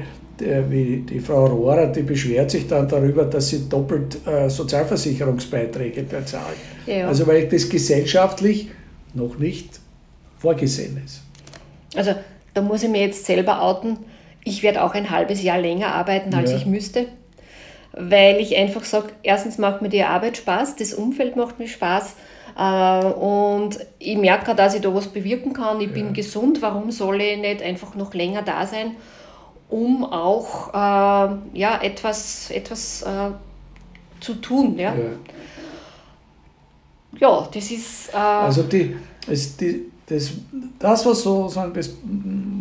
wie 0.69 1.05
die 1.09 1.19
Frau 1.19 1.45
Rohrer, 1.45 1.87
die 1.87 2.01
beschwert 2.01 2.51
sich 2.51 2.67
dann 2.67 2.87
darüber, 2.87 3.23
dass 3.25 3.49
sie 3.49 3.69
doppelt 3.69 4.17
äh, 4.27 4.49
Sozialversicherungsbeiträge 4.49 6.03
bezahlt. 6.03 6.57
Ja. 6.85 7.07
Also 7.07 7.25
weil 7.25 7.47
das 7.47 7.69
gesellschaftlich 7.69 8.69
noch 9.13 9.37
nicht 9.37 9.79
vorgesehen 10.39 11.01
ist. 11.05 11.21
Also 11.95 12.15
da 12.53 12.61
muss 12.61 12.83
ich 12.83 12.89
mir 12.89 13.01
jetzt 13.01 13.25
selber 13.25 13.61
outen 13.61 13.97
ich 14.45 14.63
werde 14.63 14.83
auch 14.83 14.93
ein 14.93 15.09
halbes 15.09 15.43
Jahr 15.43 15.59
länger 15.59 15.93
arbeiten, 15.93 16.33
als 16.33 16.51
ja. 16.51 16.57
ich 16.57 16.65
müsste, 16.65 17.07
weil 17.91 18.37
ich 18.39 18.55
einfach 18.55 18.85
sage, 18.85 19.09
erstens 19.23 19.57
macht 19.57 19.81
mir 19.81 19.89
die 19.89 20.03
Arbeit 20.03 20.37
Spaß, 20.37 20.77
das 20.77 20.93
Umfeld 20.93 21.35
macht 21.35 21.59
mir 21.59 21.67
Spaß 21.67 22.15
äh, 22.57 23.05
und 23.05 23.79
ich 23.99 24.17
merke, 24.17 24.55
dass 24.55 24.75
ich 24.75 24.81
da 24.81 24.93
was 24.93 25.07
bewirken 25.07 25.51
kann, 25.53 25.81
ich 25.81 25.87
ja. 25.87 25.93
bin 25.93 26.13
gesund, 26.13 26.61
warum 26.61 26.91
soll 26.91 27.19
ich 27.21 27.39
nicht 27.39 27.63
einfach 27.63 27.95
noch 27.95 28.13
länger 28.13 28.43
da 28.43 28.67
sein, 28.67 28.95
um 29.69 30.05
auch 30.05 30.69
äh, 30.69 31.57
ja, 31.57 31.79
etwas, 31.81 32.51
etwas 32.51 33.01
äh, 33.01 33.31
zu 34.21 34.35
tun. 34.35 34.77
Ja? 34.77 34.93
ja? 34.93 35.01
Ja, 37.17 37.49
das 37.51 37.71
ist... 37.71 38.13
Äh, 38.13 38.17
also 38.17 38.63
die, 38.63 38.95
es, 39.27 39.57
die, 39.57 39.91
das, 40.07 40.31
das 40.79 41.05
was 41.05 41.23
so, 41.23 41.51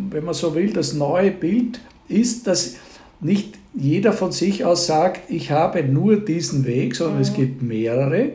wenn 0.09 0.25
man 0.25 0.33
so 0.33 0.55
will, 0.55 0.73
das 0.73 0.93
neue 0.93 1.31
Bild 1.31 1.79
ist, 2.07 2.47
dass 2.47 2.75
nicht 3.21 3.57
jeder 3.73 4.13
von 4.13 4.31
sich 4.31 4.65
aus 4.65 4.87
sagt, 4.87 5.29
ich 5.29 5.51
habe 5.51 5.83
nur 5.83 6.17
diesen 6.17 6.65
Weg, 6.65 6.95
sondern 6.95 7.17
mhm. 7.17 7.21
es 7.21 7.33
gibt 7.33 7.61
mehrere. 7.61 8.29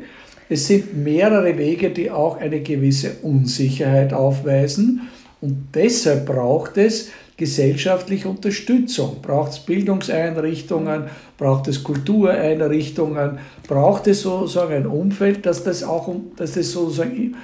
Es 0.48 0.66
sind 0.66 0.96
mehrere 0.96 1.56
Wege, 1.56 1.90
die 1.90 2.10
auch 2.10 2.36
eine 2.38 2.60
gewisse 2.60 3.16
Unsicherheit 3.22 4.12
aufweisen. 4.12 5.02
Und 5.40 5.68
deshalb 5.74 6.26
braucht 6.26 6.76
es 6.76 7.10
gesellschaftliche 7.36 8.28
Unterstützung, 8.28 9.22
braucht 9.22 9.52
es 9.52 9.60
Bildungseinrichtungen, 9.60 11.04
braucht 11.38 11.68
es 11.68 11.82
Kultureinrichtungen, 11.82 13.38
braucht 13.66 14.08
es 14.08 14.22
sozusagen 14.22 14.74
ein 14.74 14.86
Umfeld, 14.86 15.46
dass 15.46 15.64
das 15.64 15.82
auch, 15.82 16.14
dass 16.36 16.52
das 16.52 16.72
sozusagen 16.72 17.36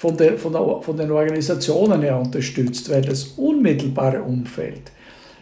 von, 0.00 0.16
der, 0.16 0.38
von, 0.38 0.54
der, 0.54 0.80
von 0.80 0.96
den 0.96 1.10
Organisationen 1.10 2.00
her 2.00 2.18
unterstützt, 2.18 2.88
weil 2.88 3.02
das 3.02 3.34
unmittelbare 3.36 4.22
Umfeld 4.22 4.80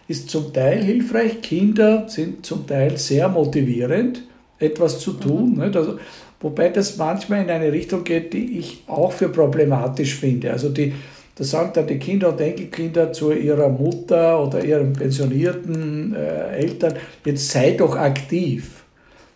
ist 0.09 0.29
zum 0.29 0.53
Teil 0.53 0.83
hilfreich. 0.83 1.41
Kinder 1.41 2.09
sind 2.09 2.45
zum 2.45 2.67
Teil 2.67 2.97
sehr 2.97 3.29
motivierend, 3.29 4.25
etwas 4.59 4.99
zu 4.99 5.13
tun. 5.13 5.55
Mhm. 5.55 5.61
Also, 5.61 5.99
wobei 6.41 6.71
das 6.71 6.97
manchmal 6.97 7.45
in 7.45 7.51
eine 7.51 7.71
Richtung 7.71 8.03
geht, 8.03 8.33
die 8.33 8.59
ich 8.59 8.83
auch 8.89 9.13
für 9.13 9.29
problematisch 9.29 10.17
finde. 10.17 10.51
Also 10.51 10.71
die, 10.71 10.93
da 11.37 11.45
sagen 11.45 11.71
dann 11.75 11.87
die 11.87 12.01
Kinder 12.01 12.31
und 12.31 12.41
Enkelkinder 12.41 13.13
zu 13.13 13.31
ihrer 13.31 13.69
Mutter 13.69 14.45
oder 14.45 14.65
ihren 14.65 14.93
pensionierten 14.93 16.17
äh, 16.17 16.57
Eltern, 16.57 16.95
jetzt 17.25 17.49
sei 17.49 17.77
doch 17.79 17.95
aktiv. 17.95 18.83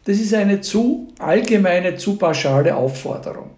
Das 0.04 0.18
ist 0.18 0.34
eine 0.34 0.60
zu 0.62 1.12
allgemeine, 1.20 1.94
zu 1.94 2.16
pauschale 2.16 2.74
Aufforderung 2.74 3.51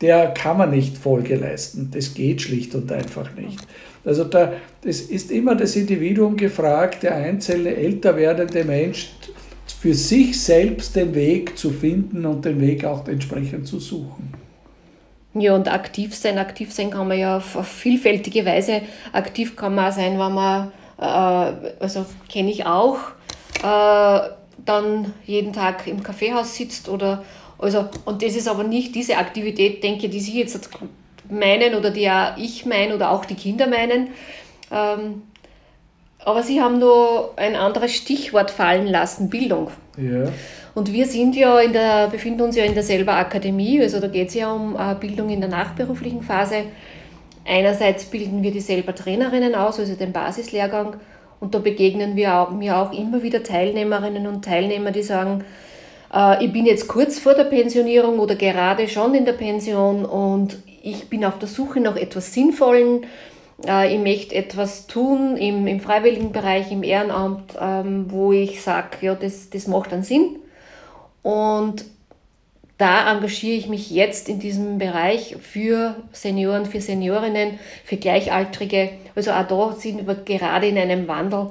der 0.00 0.28
kann 0.28 0.58
man 0.58 0.70
nicht 0.70 0.98
Folge 0.98 1.36
leisten. 1.36 1.90
Das 1.92 2.14
geht 2.14 2.42
schlicht 2.42 2.74
und 2.74 2.90
einfach 2.92 3.34
nicht. 3.34 3.60
Also 4.04 4.24
da, 4.24 4.52
das 4.82 5.00
ist 5.00 5.30
immer 5.30 5.54
das 5.56 5.74
Individuum 5.74 6.36
gefragt, 6.36 7.02
der 7.02 7.16
einzelne 7.16 7.74
älter 7.74 8.16
werdende 8.16 8.64
Mensch 8.64 9.10
für 9.80 9.94
sich 9.94 10.40
selbst 10.40 10.96
den 10.96 11.14
Weg 11.14 11.58
zu 11.58 11.70
finden 11.70 12.24
und 12.24 12.44
den 12.44 12.60
Weg 12.60 12.84
auch 12.84 13.06
entsprechend 13.08 13.66
zu 13.66 13.80
suchen. 13.80 14.32
Ja, 15.34 15.54
und 15.54 15.70
aktiv 15.70 16.14
sein, 16.14 16.38
aktiv 16.38 16.72
sein 16.72 16.90
kann 16.90 17.08
man 17.08 17.18
ja 17.18 17.36
auf, 17.36 17.56
auf 17.56 17.68
vielfältige 17.68 18.46
Weise. 18.46 18.82
Aktiv 19.12 19.54
kann 19.54 19.74
man 19.74 19.90
auch 19.90 19.94
sein, 19.94 20.18
wenn 20.18 20.32
man, 20.32 20.72
äh, 20.98 21.72
also 21.78 22.06
kenne 22.30 22.50
ich 22.50 22.64
auch, 22.64 22.96
äh, 23.62 24.28
dann 24.64 25.12
jeden 25.26 25.52
Tag 25.52 25.86
im 25.86 26.02
Kaffeehaus 26.02 26.56
sitzt 26.56 26.88
oder 26.88 27.22
also, 27.58 27.86
und 28.04 28.22
das 28.22 28.36
ist 28.36 28.48
aber 28.48 28.64
nicht 28.64 28.94
diese 28.94 29.16
Aktivität, 29.16 29.82
denke 29.82 30.08
die 30.08 30.20
Sie 30.20 30.38
jetzt 30.38 30.68
meinen 31.30 31.74
oder 31.74 31.90
die 31.90 32.02
ja 32.02 32.36
ich 32.38 32.66
meine 32.66 32.94
oder 32.94 33.10
auch 33.10 33.24
die 33.24 33.34
Kinder 33.34 33.66
meinen. 33.66 34.08
Ähm, 34.70 35.22
aber 36.24 36.42
Sie 36.42 36.60
haben 36.60 36.78
nur 36.78 37.32
ein 37.36 37.56
anderes 37.56 37.94
Stichwort 37.94 38.50
fallen 38.50 38.86
lassen, 38.86 39.30
Bildung. 39.30 39.70
Ja. 39.96 40.30
Und 40.74 40.92
wir 40.92 41.06
sind 41.06 41.36
ja 41.36 41.58
in 41.60 41.72
der, 41.72 42.08
befinden 42.08 42.42
uns 42.42 42.56
ja 42.56 42.64
in 42.64 42.74
derselben 42.74 43.08
Akademie, 43.08 43.80
also 43.80 43.98
da 43.98 44.08
geht 44.08 44.28
es 44.28 44.34
ja 44.34 44.52
um 44.52 44.76
äh, 44.76 44.94
Bildung 44.94 45.30
in 45.30 45.40
der 45.40 45.48
nachberuflichen 45.48 46.22
Phase. 46.22 46.64
Einerseits 47.46 48.04
bilden 48.06 48.42
wir 48.42 48.50
die 48.50 48.60
selber 48.60 48.94
Trainerinnen 48.94 49.54
aus, 49.54 49.78
also 49.78 49.94
den 49.94 50.12
Basislehrgang, 50.12 50.96
und 51.38 51.54
da 51.54 51.58
begegnen 51.58 52.16
wir 52.16 52.34
auch, 52.34 52.50
mir 52.50 52.76
auch 52.76 52.92
immer 52.92 53.22
wieder 53.22 53.42
Teilnehmerinnen 53.42 54.26
und 54.26 54.44
Teilnehmer, 54.44 54.90
die 54.90 55.02
sagen, 55.02 55.44
ich 56.40 56.52
bin 56.52 56.66
jetzt 56.66 56.88
kurz 56.88 57.18
vor 57.18 57.34
der 57.34 57.44
Pensionierung 57.44 58.18
oder 58.18 58.36
gerade 58.36 58.88
schon 58.88 59.14
in 59.14 59.24
der 59.24 59.32
Pension 59.32 60.04
und 60.04 60.58
ich 60.82 61.08
bin 61.08 61.24
auf 61.24 61.38
der 61.38 61.48
Suche 61.48 61.80
nach 61.80 61.96
etwas 61.96 62.32
Sinnvollen. 62.32 63.06
Äh, 63.66 63.94
ich 63.94 64.00
möchte 64.00 64.34
etwas 64.34 64.86
tun 64.86 65.36
im, 65.36 65.66
im 65.66 65.80
freiwilligen 65.80 66.30
Bereich, 66.30 66.70
im 66.70 66.82
Ehrenamt, 66.82 67.54
ähm, 67.60 68.06
wo 68.08 68.32
ich 68.32 68.62
sage, 68.62 68.98
ja, 69.00 69.14
das, 69.14 69.50
das 69.50 69.66
macht 69.66 69.92
einen 69.92 70.04
Sinn. 70.04 70.36
Und 71.22 71.84
da 72.78 73.10
engagiere 73.10 73.56
ich 73.56 73.68
mich 73.68 73.90
jetzt 73.90 74.28
in 74.28 74.38
diesem 74.38 74.78
Bereich 74.78 75.36
für 75.40 75.96
Senioren, 76.12 76.66
für 76.66 76.80
Seniorinnen, 76.80 77.58
für 77.84 77.96
Gleichaltrige. 77.96 78.90
Also 79.14 79.32
auch 79.32 79.46
da 79.46 79.72
sind 79.76 80.06
wir 80.06 80.14
gerade 80.14 80.68
in 80.68 80.78
einem 80.78 81.08
Wandel, 81.08 81.50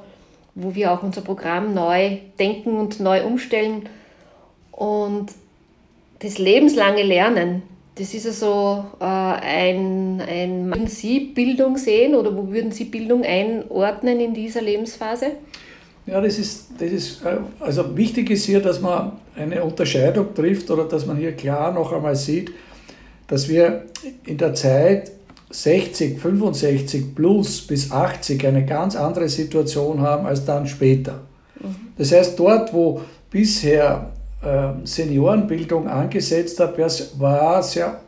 wo 0.53 0.75
wir 0.75 0.93
auch 0.93 1.03
unser 1.03 1.21
Programm 1.21 1.73
neu 1.73 2.19
denken 2.39 2.77
und 2.77 2.99
neu 2.99 3.25
umstellen 3.25 3.89
und 4.75 5.27
das 6.19 6.37
lebenslange 6.37 7.03
Lernen, 7.03 7.63
das 7.95 8.13
ist 8.13 8.27
also 8.27 8.83
äh, 8.99 9.05
ein, 9.05 10.21
ein, 10.21 10.67
würden 10.67 10.87
Sie 10.87 11.19
Bildung 11.33 11.77
sehen 11.77 12.13
oder 12.13 12.35
wo 12.35 12.51
würden 12.51 12.71
Sie 12.71 12.85
Bildung 12.85 13.23
einordnen 13.23 14.19
in 14.19 14.33
dieser 14.33 14.61
Lebensphase? 14.61 15.27
Ja, 16.05 16.19
das 16.19 16.37
ist, 16.37 16.67
das 16.77 16.91
ist, 16.91 17.25
äh, 17.25 17.37
also 17.61 17.95
wichtig 17.95 18.29
ist 18.29 18.45
hier, 18.45 18.59
dass 18.59 18.81
man 18.81 19.13
eine 19.35 19.63
Unterscheidung 19.63 20.33
trifft 20.35 20.69
oder 20.69 20.83
dass 20.83 21.05
man 21.05 21.17
hier 21.17 21.31
klar 21.31 21.71
noch 21.71 21.93
einmal 21.93 22.17
sieht, 22.17 22.51
dass 23.27 23.47
wir 23.47 23.85
in 24.25 24.37
der 24.37 24.53
Zeit 24.53 25.11
60, 25.49 26.19
65 26.19 27.15
plus 27.15 27.61
bis 27.61 27.91
80 27.91 28.45
eine 28.45 28.65
ganz 28.65 28.97
andere 28.97 29.29
Situation 29.29 30.01
haben 30.01 30.25
als 30.25 30.43
dann 30.43 30.67
später. 30.67 31.21
Mhm. 31.61 31.75
Das 31.97 32.11
heißt, 32.11 32.37
dort, 32.37 32.73
wo 32.73 33.01
bisher 33.31 34.11
Seniorenbildung 34.83 35.87
angesetzt 35.87 36.59
hat, 36.59 36.77
war 37.19 37.63
sehr, 37.63 37.99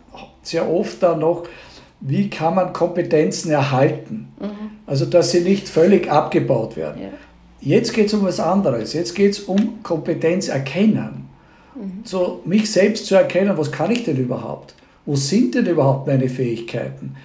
sehr 0.42 0.70
oft 0.70 1.02
dann 1.02 1.20
noch, 1.20 1.44
wie 2.00 2.30
kann 2.30 2.56
man 2.56 2.74
Kompetenzen 2.74 3.52
erhalten? 3.52 4.28
Mhm. 4.40 4.48
Also, 4.86 5.06
dass 5.06 5.32
sie 5.32 5.42
nicht 5.42 5.68
völlig 5.68 6.10
abgebaut 6.12 6.78
werden. 6.78 7.02
Ja. 7.02 7.10
Jetzt 7.60 7.94
geht 7.94 8.08
es 8.08 8.14
um 8.14 8.24
was 8.24 8.40
anderes. 8.40 8.94
Jetzt 8.94 9.16
geht 9.16 9.32
es 9.32 9.40
um 9.40 9.82
Kompetenz 9.82 10.48
erkennen. 10.48 11.28
Mhm. 11.76 12.02
So, 12.04 12.42
mich 12.46 12.72
selbst 12.72 13.08
zu 13.08 13.16
erkennen, 13.16 13.58
was 13.58 13.72
kann 13.72 13.92
ich 13.92 14.04
denn 14.04 14.18
überhaupt? 14.18 14.76
Wo 15.06 15.16
sind 15.16 15.56
denn 15.56 15.66
überhaupt 15.66 16.08
meine 16.08 16.30
Fähigkeiten? 16.30 17.16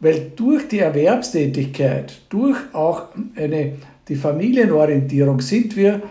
Weil 0.00 0.32
durch 0.36 0.68
die 0.68 0.80
Erwerbstätigkeit, 0.80 2.20
durch 2.28 2.56
auch 2.72 3.04
eine, 3.34 3.72
die 4.08 4.16
Familienorientierung 4.16 5.40
sind 5.40 5.76
wir 5.76 6.02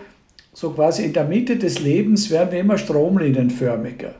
so 0.58 0.70
quasi 0.70 1.04
in 1.04 1.12
der 1.12 1.22
Mitte 1.22 1.56
des 1.56 1.78
Lebens 1.78 2.30
werden 2.30 2.50
wir 2.50 2.58
immer 2.58 2.78
stromlinienförmiger. 2.78 4.16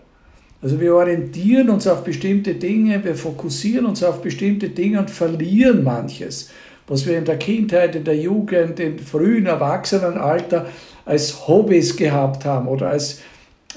Also 0.62 0.78
wir 0.80 0.94
orientieren 0.94 1.68
uns 1.68 1.88
auf 1.88 2.04
bestimmte 2.04 2.54
Dinge, 2.54 3.02
wir 3.04 3.16
fokussieren 3.16 3.86
uns 3.86 4.04
auf 4.04 4.22
bestimmte 4.22 4.68
Dinge 4.68 5.00
und 5.00 5.10
verlieren 5.10 5.82
manches. 5.82 6.50
was 6.86 7.06
wir 7.06 7.18
in 7.18 7.24
der 7.24 7.38
Kindheit, 7.38 7.96
in 7.96 8.04
der 8.04 8.16
Jugend, 8.16 8.78
im 8.78 8.98
frühen 9.00 9.46
Erwachsenenalter 9.46 10.66
als 11.04 11.48
Hobbys 11.48 11.96
gehabt 11.96 12.44
haben 12.44 12.68
oder 12.68 12.90
als, 12.90 13.20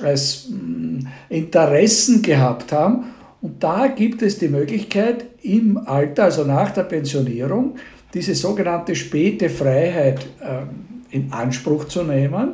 als 0.01 0.47
mm, 0.49 1.07
Interessen 1.29 2.21
gehabt 2.21 2.71
haben. 2.71 3.05
Und 3.41 3.61
da 3.63 3.87
gibt 3.87 4.21
es 4.21 4.37
die 4.37 4.47
Möglichkeit, 4.47 5.25
im 5.41 5.77
Alter, 5.77 6.25
also 6.25 6.43
nach 6.43 6.71
der 6.71 6.83
Pensionierung, 6.83 7.75
diese 8.13 8.35
sogenannte 8.35 8.95
späte 8.95 9.49
Freiheit 9.49 10.25
ähm, 10.41 10.90
in 11.11 11.31
Anspruch 11.31 11.85
zu 11.85 12.03
nehmen 12.03 12.53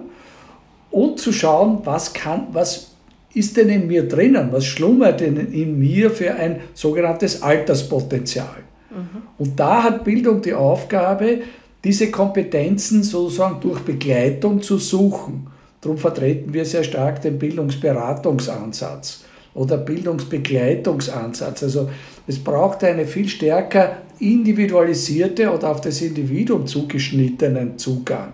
und 0.91 1.19
zu 1.19 1.31
schauen, 1.31 1.79
was, 1.83 2.13
kann, 2.13 2.47
was 2.51 2.91
ist 3.33 3.55
denn 3.57 3.69
in 3.69 3.87
mir 3.87 4.07
drinnen, 4.07 4.49
was 4.51 4.65
schlummert 4.65 5.19
denn 5.19 5.37
in 5.37 5.77
mir 5.77 6.09
für 6.09 6.33
ein 6.35 6.61
sogenanntes 6.73 7.41
Alterspotenzial. 7.41 8.63
Mhm. 8.89 9.21
Und 9.37 9.59
da 9.59 9.83
hat 9.83 10.03
Bildung 10.03 10.41
die 10.41 10.53
Aufgabe, 10.53 11.41
diese 11.83 12.09
Kompetenzen 12.09 13.03
sozusagen 13.03 13.59
durch 13.61 13.81
Begleitung 13.81 14.61
zu 14.61 14.77
suchen. 14.77 15.47
Darum 15.81 15.97
vertreten 15.97 16.53
wir 16.53 16.65
sehr 16.65 16.83
stark 16.83 17.21
den 17.21 17.37
Bildungsberatungsansatz 17.37 19.23
oder 19.53 19.77
Bildungsbegleitungsansatz. 19.77 21.63
Also 21.63 21.89
es 22.25 22.43
braucht 22.43 22.83
eine 22.83 23.05
viel 23.05 23.29
stärker 23.29 23.97
individualisierte 24.19 25.51
oder 25.51 25.69
auf 25.69 25.81
das 25.81 26.01
Individuum 26.01 26.65
zugeschnittenen 26.65 27.77
Zugang. 27.77 28.33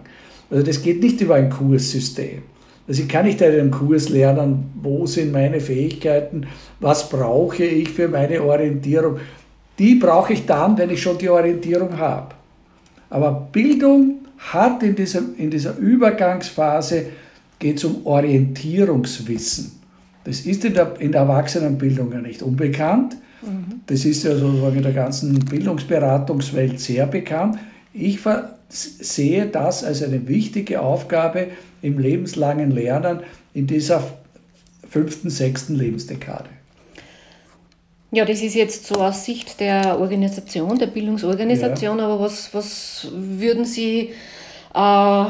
Also 0.54 0.64
das 0.64 0.84
geht 0.84 1.02
nicht 1.02 1.20
über 1.20 1.34
ein 1.34 1.50
Kurssystem. 1.50 2.44
Also 2.88 3.02
ich 3.02 3.10
kann 3.10 3.26
nicht 3.26 3.42
einen 3.42 3.72
Kurs 3.72 4.10
lernen, 4.10 4.72
wo 4.76 5.08
sind 5.08 5.32
meine 5.32 5.60
Fähigkeiten, 5.60 6.46
was 6.80 7.10
brauche 7.10 7.64
ich 7.64 7.90
für 7.90 8.08
meine 8.08 8.44
Orientierung. 8.44 9.18
Die 9.80 9.96
brauche 9.96 10.34
ich 10.34 10.46
dann, 10.46 10.78
wenn 10.78 10.92
ich 10.92 11.02
schon 11.02 11.18
die 11.18 11.30
Orientierung 11.30 11.98
habe. 11.98 12.36
Aber 13.10 13.50
Bildung 13.52 14.20
hat 14.38 14.84
in 14.84 14.96
dieser, 14.96 15.22
in 15.38 15.50
dieser 15.50 15.76
Übergangsphase, 15.76 17.08
geht 17.58 17.78
es 17.78 17.86
um 17.86 18.06
Orientierungswissen. 18.06 19.72
Das 20.24 20.42
ist 20.42 20.64
in 20.66 20.76
der, 20.76 20.94
in 21.00 21.12
der 21.12 21.22
Erwachsenenbildung 21.22 22.12
ja 22.12 22.22
nicht 22.22 22.44
unbekannt. 22.44 23.18
Mhm. 23.42 23.82
Das 23.88 24.06
ist 24.06 24.24
ja 24.24 24.36
sozusagen 24.36 24.78
in 24.78 24.84
der 24.84 24.94
ganzen 24.94 25.34
Bildungsberatungswelt 25.40 26.80
sehr 26.80 27.08
bekannt. 27.08 27.58
Ich 27.92 28.20
sehe 28.74 29.46
das 29.46 29.84
als 29.84 30.02
eine 30.02 30.28
wichtige 30.28 30.82
Aufgabe 30.82 31.48
im 31.82 32.00
lebenslangen 32.00 32.72
Lernen 32.72 33.22
in 33.54 33.68
dieser 33.68 34.04
fünften, 34.90 35.30
sechsten 35.30 35.76
Lebensdekade. 35.76 36.50
Ja, 38.12 38.26
das 38.26 38.42
ist 38.42 38.54
jetzt 38.54 38.86
so 38.86 38.96
aus 38.96 39.26
Sicht 39.26 39.60
der 39.60 40.00
Organisation, 40.00 40.78
der 40.78 40.88
Bildungsorganisation, 40.88 41.98
ja. 41.98 42.06
aber 42.06 42.20
was, 42.20 42.54
was 42.54 43.08
würden 43.12 43.66
Sie 43.66 44.12
äh, 44.74 45.26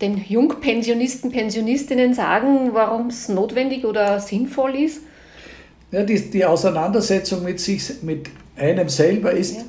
den 0.00 0.24
Jungpensionisten, 0.26 1.30
Pensionistinnen 1.30 2.14
sagen, 2.14 2.70
warum 2.72 3.08
es 3.08 3.28
notwendig 3.28 3.84
oder 3.84 4.18
sinnvoll 4.18 4.76
ist? 4.76 5.02
Ja, 5.92 6.02
die, 6.02 6.30
die 6.30 6.44
Auseinandersetzung 6.44 7.44
mit 7.44 7.60
sich, 7.60 8.02
mit 8.02 8.30
einem 8.56 8.88
selber 8.88 9.32
ist, 9.32 9.56
ja. 9.56 9.62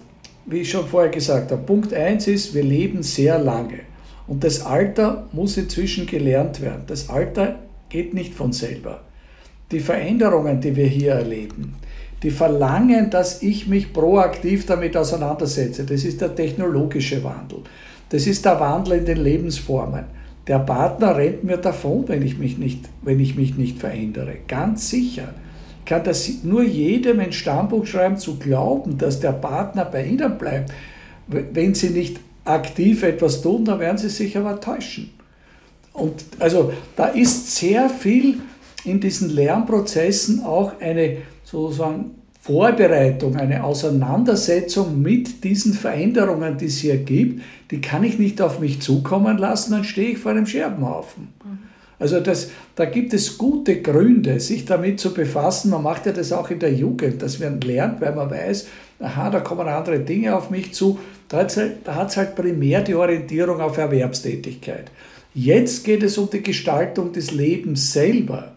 Wie 0.45 0.59
ich 0.59 0.71
schon 0.71 0.87
vorher 0.87 1.11
gesagt 1.11 1.51
habe, 1.51 1.61
Punkt 1.61 1.93
1 1.93 2.27
ist, 2.27 2.53
wir 2.53 2.63
leben 2.63 3.03
sehr 3.03 3.39
lange. 3.39 3.79
Und 4.27 4.43
das 4.43 4.65
Alter 4.65 5.27
muss 5.33 5.57
inzwischen 5.57 6.05
gelernt 6.05 6.61
werden. 6.61 6.83
Das 6.87 7.09
Alter 7.09 7.59
geht 7.89 8.13
nicht 8.13 8.33
von 8.33 8.53
selber. 8.53 9.01
Die 9.71 9.79
Veränderungen, 9.79 10.61
die 10.61 10.75
wir 10.75 10.87
hier 10.87 11.13
erleben, 11.13 11.75
die 12.23 12.31
verlangen, 12.31 13.09
dass 13.09 13.41
ich 13.41 13.67
mich 13.67 13.93
proaktiv 13.93 14.65
damit 14.65 14.95
auseinandersetze. 14.95 15.85
Das 15.85 16.03
ist 16.03 16.21
der 16.21 16.35
technologische 16.35 17.23
Wandel. 17.23 17.59
Das 18.09 18.27
ist 18.27 18.45
der 18.45 18.59
Wandel 18.59 18.99
in 18.99 19.05
den 19.05 19.23
Lebensformen. 19.23 20.05
Der 20.47 20.59
Partner 20.59 21.15
rennt 21.15 21.43
mir 21.43 21.57
davon, 21.57 22.07
wenn 22.07 22.21
ich 22.21 22.37
mich 22.37 22.57
nicht, 22.57 22.89
wenn 23.01 23.19
ich 23.19 23.35
mich 23.35 23.57
nicht 23.57 23.79
verändere. 23.79 24.37
Ganz 24.47 24.89
sicher. 24.89 25.33
Kann 25.91 26.05
das 26.05 26.31
nur 26.43 26.63
jedem 26.63 27.19
ein 27.19 27.33
Stammbuch 27.33 27.85
schreiben, 27.85 28.15
zu 28.15 28.37
glauben, 28.37 28.97
dass 28.97 29.19
der 29.19 29.33
Partner 29.33 29.83
bei 29.83 30.05
Ihnen 30.05 30.37
bleibt. 30.37 30.71
Wenn 31.27 31.73
Sie 31.73 31.89
nicht 31.89 32.17
aktiv 32.45 33.03
etwas 33.03 33.41
tun, 33.41 33.65
dann 33.65 33.81
werden 33.81 33.97
Sie 33.97 34.07
sich 34.07 34.37
aber 34.37 34.61
täuschen. 34.61 35.09
Und 35.91 36.23
also 36.39 36.71
da 36.95 37.07
ist 37.07 37.57
sehr 37.57 37.89
viel 37.89 38.39
in 38.85 39.01
diesen 39.01 39.31
Lernprozessen 39.31 40.45
auch 40.45 40.79
eine 40.79 41.17
sozusagen 41.43 42.11
Vorbereitung, 42.39 43.35
eine 43.35 43.61
Auseinandersetzung 43.61 45.01
mit 45.01 45.43
diesen 45.43 45.73
Veränderungen, 45.73 46.57
die 46.57 46.67
es 46.67 46.77
hier 46.77 46.99
gibt, 46.99 47.41
die 47.69 47.81
kann 47.81 48.05
ich 48.05 48.17
nicht 48.17 48.41
auf 48.41 48.61
mich 48.61 48.81
zukommen 48.81 49.37
lassen, 49.37 49.73
dann 49.73 49.83
stehe 49.83 50.11
ich 50.11 50.19
vor 50.19 50.31
einem 50.31 50.45
Scherbenhaufen. 50.45 51.33
Also 52.01 52.19
das, 52.19 52.49
da 52.75 52.85
gibt 52.85 53.13
es 53.13 53.37
gute 53.37 53.79
Gründe, 53.79 54.39
sich 54.39 54.65
damit 54.65 54.99
zu 54.99 55.13
befassen. 55.13 55.69
Man 55.69 55.83
macht 55.83 56.07
ja 56.07 56.11
das 56.11 56.31
auch 56.31 56.49
in 56.49 56.57
der 56.57 56.73
Jugend, 56.73 57.21
dass 57.21 57.37
man 57.37 57.61
lernt, 57.61 58.01
weil 58.01 58.15
man 58.15 58.31
weiß, 58.31 58.67
aha, 58.99 59.29
da 59.29 59.39
kommen 59.39 59.67
andere 59.67 59.99
Dinge 59.99 60.35
auf 60.35 60.49
mich 60.49 60.73
zu. 60.73 60.97
Da 61.29 61.37
hat 61.37 61.51
es 61.51 61.57
halt, 61.57 62.17
halt 62.17 62.35
primär 62.35 62.81
die 62.81 62.95
Orientierung 62.95 63.61
auf 63.61 63.77
Erwerbstätigkeit. 63.77 64.85
Jetzt 65.35 65.83
geht 65.85 66.01
es 66.01 66.17
um 66.17 66.27
die 66.27 66.41
Gestaltung 66.41 67.13
des 67.13 67.29
Lebens 67.29 67.93
selber. 67.93 68.53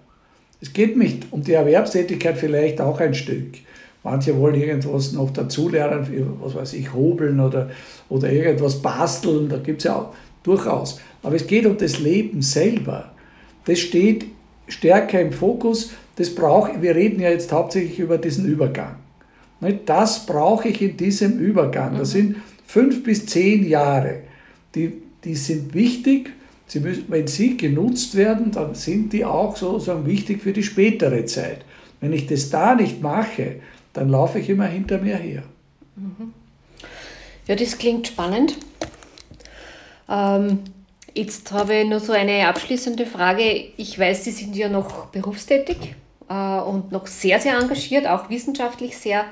Es 0.62 0.72
geht 0.72 0.96
nicht 0.96 1.26
um 1.30 1.42
die 1.42 1.52
Erwerbstätigkeit 1.52 2.38
vielleicht 2.38 2.80
auch 2.80 2.98
ein 2.98 3.12
Stück. 3.12 3.58
Manche 4.02 4.38
wollen 4.38 4.54
irgendwas 4.54 5.12
noch 5.12 5.30
dazulernen, 5.30 6.06
was 6.40 6.54
weiß 6.54 6.72
ich, 6.72 6.94
hobeln 6.94 7.40
oder, 7.40 7.68
oder 8.08 8.32
irgendwas 8.32 8.80
basteln, 8.80 9.50
da 9.50 9.58
gibt 9.58 9.80
es 9.80 9.84
ja 9.84 9.96
auch 9.96 10.14
durchaus. 10.42 10.98
Aber 11.22 11.36
es 11.36 11.46
geht 11.46 11.66
um 11.66 11.76
das 11.76 11.98
Leben 11.98 12.40
selber. 12.40 13.10
Das 13.66 13.78
steht 13.78 14.26
stärker 14.68 15.20
im 15.20 15.32
Fokus. 15.32 15.92
Das 16.16 16.34
braucht, 16.34 16.80
wir 16.82 16.94
reden 16.94 17.20
ja 17.20 17.30
jetzt 17.30 17.52
hauptsächlich 17.52 17.98
über 17.98 18.18
diesen 18.18 18.46
Übergang. 18.46 18.96
Das 19.86 20.26
brauche 20.26 20.68
ich 20.68 20.82
in 20.82 20.96
diesem 20.96 21.38
Übergang. 21.38 21.96
Das 21.96 22.10
mhm. 22.10 22.12
sind 22.12 22.36
fünf 22.66 23.02
bis 23.02 23.26
zehn 23.26 23.66
Jahre. 23.66 24.20
Die, 24.74 24.92
die 25.24 25.34
sind 25.34 25.74
wichtig 25.74 26.30
Sie 26.66 26.80
müssen, 26.80 27.04
wenn 27.08 27.26
sie 27.26 27.56
genutzt 27.56 28.14
werden, 28.14 28.50
dann 28.50 28.74
sind 28.74 29.12
die 29.12 29.24
auch 29.24 29.56
sozusagen 29.56 30.06
wichtig 30.06 30.42
für 30.42 30.52
die 30.52 30.62
spätere 30.62 31.24
Zeit. 31.26 31.64
Wenn 32.00 32.12
ich 32.12 32.26
das 32.26 32.50
da 32.50 32.74
nicht 32.74 33.02
mache, 33.02 33.56
dann 33.92 34.08
laufe 34.08 34.38
ich 34.38 34.48
immer 34.48 34.66
hinter 34.66 34.98
mir 34.98 35.16
her. 35.16 35.42
Mhm. 35.96 36.32
Ja, 37.46 37.54
das 37.56 37.76
klingt 37.78 38.08
spannend. 38.08 38.56
Ähm, 40.08 40.60
jetzt 41.14 41.52
habe 41.52 41.74
ich 41.76 41.88
noch 41.88 42.00
so 42.00 42.12
eine 42.12 42.46
abschließende 42.48 43.06
Frage. 43.06 43.72
Ich 43.76 43.98
weiß, 43.98 44.24
Sie 44.24 44.32
sind 44.32 44.56
ja 44.56 44.68
noch 44.68 45.06
berufstätig 45.06 45.94
äh, 46.28 46.60
und 46.60 46.92
noch 46.92 47.06
sehr, 47.06 47.40
sehr 47.40 47.58
engagiert, 47.58 48.06
auch 48.06 48.28
wissenschaftlich 48.30 48.96
sehr 48.96 49.24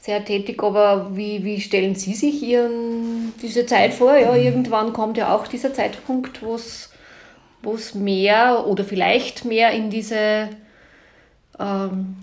sehr 0.00 0.24
tätig, 0.24 0.62
aber 0.62 1.14
wie, 1.14 1.44
wie 1.44 1.60
stellen 1.60 1.94
Sie 1.94 2.14
sich 2.14 2.42
Ihren, 2.42 3.34
diese 3.42 3.66
Zeit 3.66 3.92
vor? 3.92 4.16
Ja, 4.16 4.34
irgendwann 4.34 4.94
kommt 4.94 5.18
ja 5.18 5.34
auch 5.34 5.46
dieser 5.46 5.74
Zeitpunkt, 5.74 6.42
wo 6.42 6.54
es 6.54 7.94
mehr 7.94 8.66
oder 8.66 8.84
vielleicht 8.84 9.44
mehr 9.44 9.72
in 9.72 9.90
diese 9.90 10.48
ähm, 11.58 12.16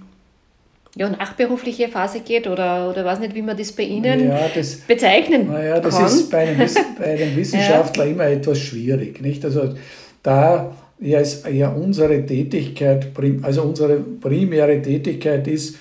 ja, 0.96 1.10
nachberufliche 1.10 1.90
Phase 1.90 2.22
geht 2.22 2.48
oder, 2.48 2.90
oder 2.90 3.04
weiß 3.04 3.20
nicht, 3.20 3.36
wie 3.36 3.42
man 3.42 3.58
das 3.58 3.74
bei 3.74 3.84
Ihnen 3.84 4.30
ja, 4.30 4.48
das, 4.54 4.76
bezeichnen 4.76 5.48
naja, 5.48 5.80
das 5.82 5.98
kann. 5.98 6.06
ist 6.06 6.32
bei 6.32 6.48
einem, 6.48 6.70
bei 6.98 7.06
einem 7.06 7.36
Wissenschaftler 7.36 8.06
ja. 8.06 8.12
immer 8.12 8.26
etwas 8.26 8.60
schwierig. 8.60 9.22
Nicht? 9.22 9.44
Also 9.44 9.76
da 10.24 10.74
ja, 11.00 11.20
ist 11.20 11.46
ja 11.48 11.70
unsere 11.70 12.26
Tätigkeit, 12.26 13.08
also 13.42 13.64
unsere 13.64 13.98
primäre 13.98 14.82
Tätigkeit 14.82 15.46
ist, 15.48 15.76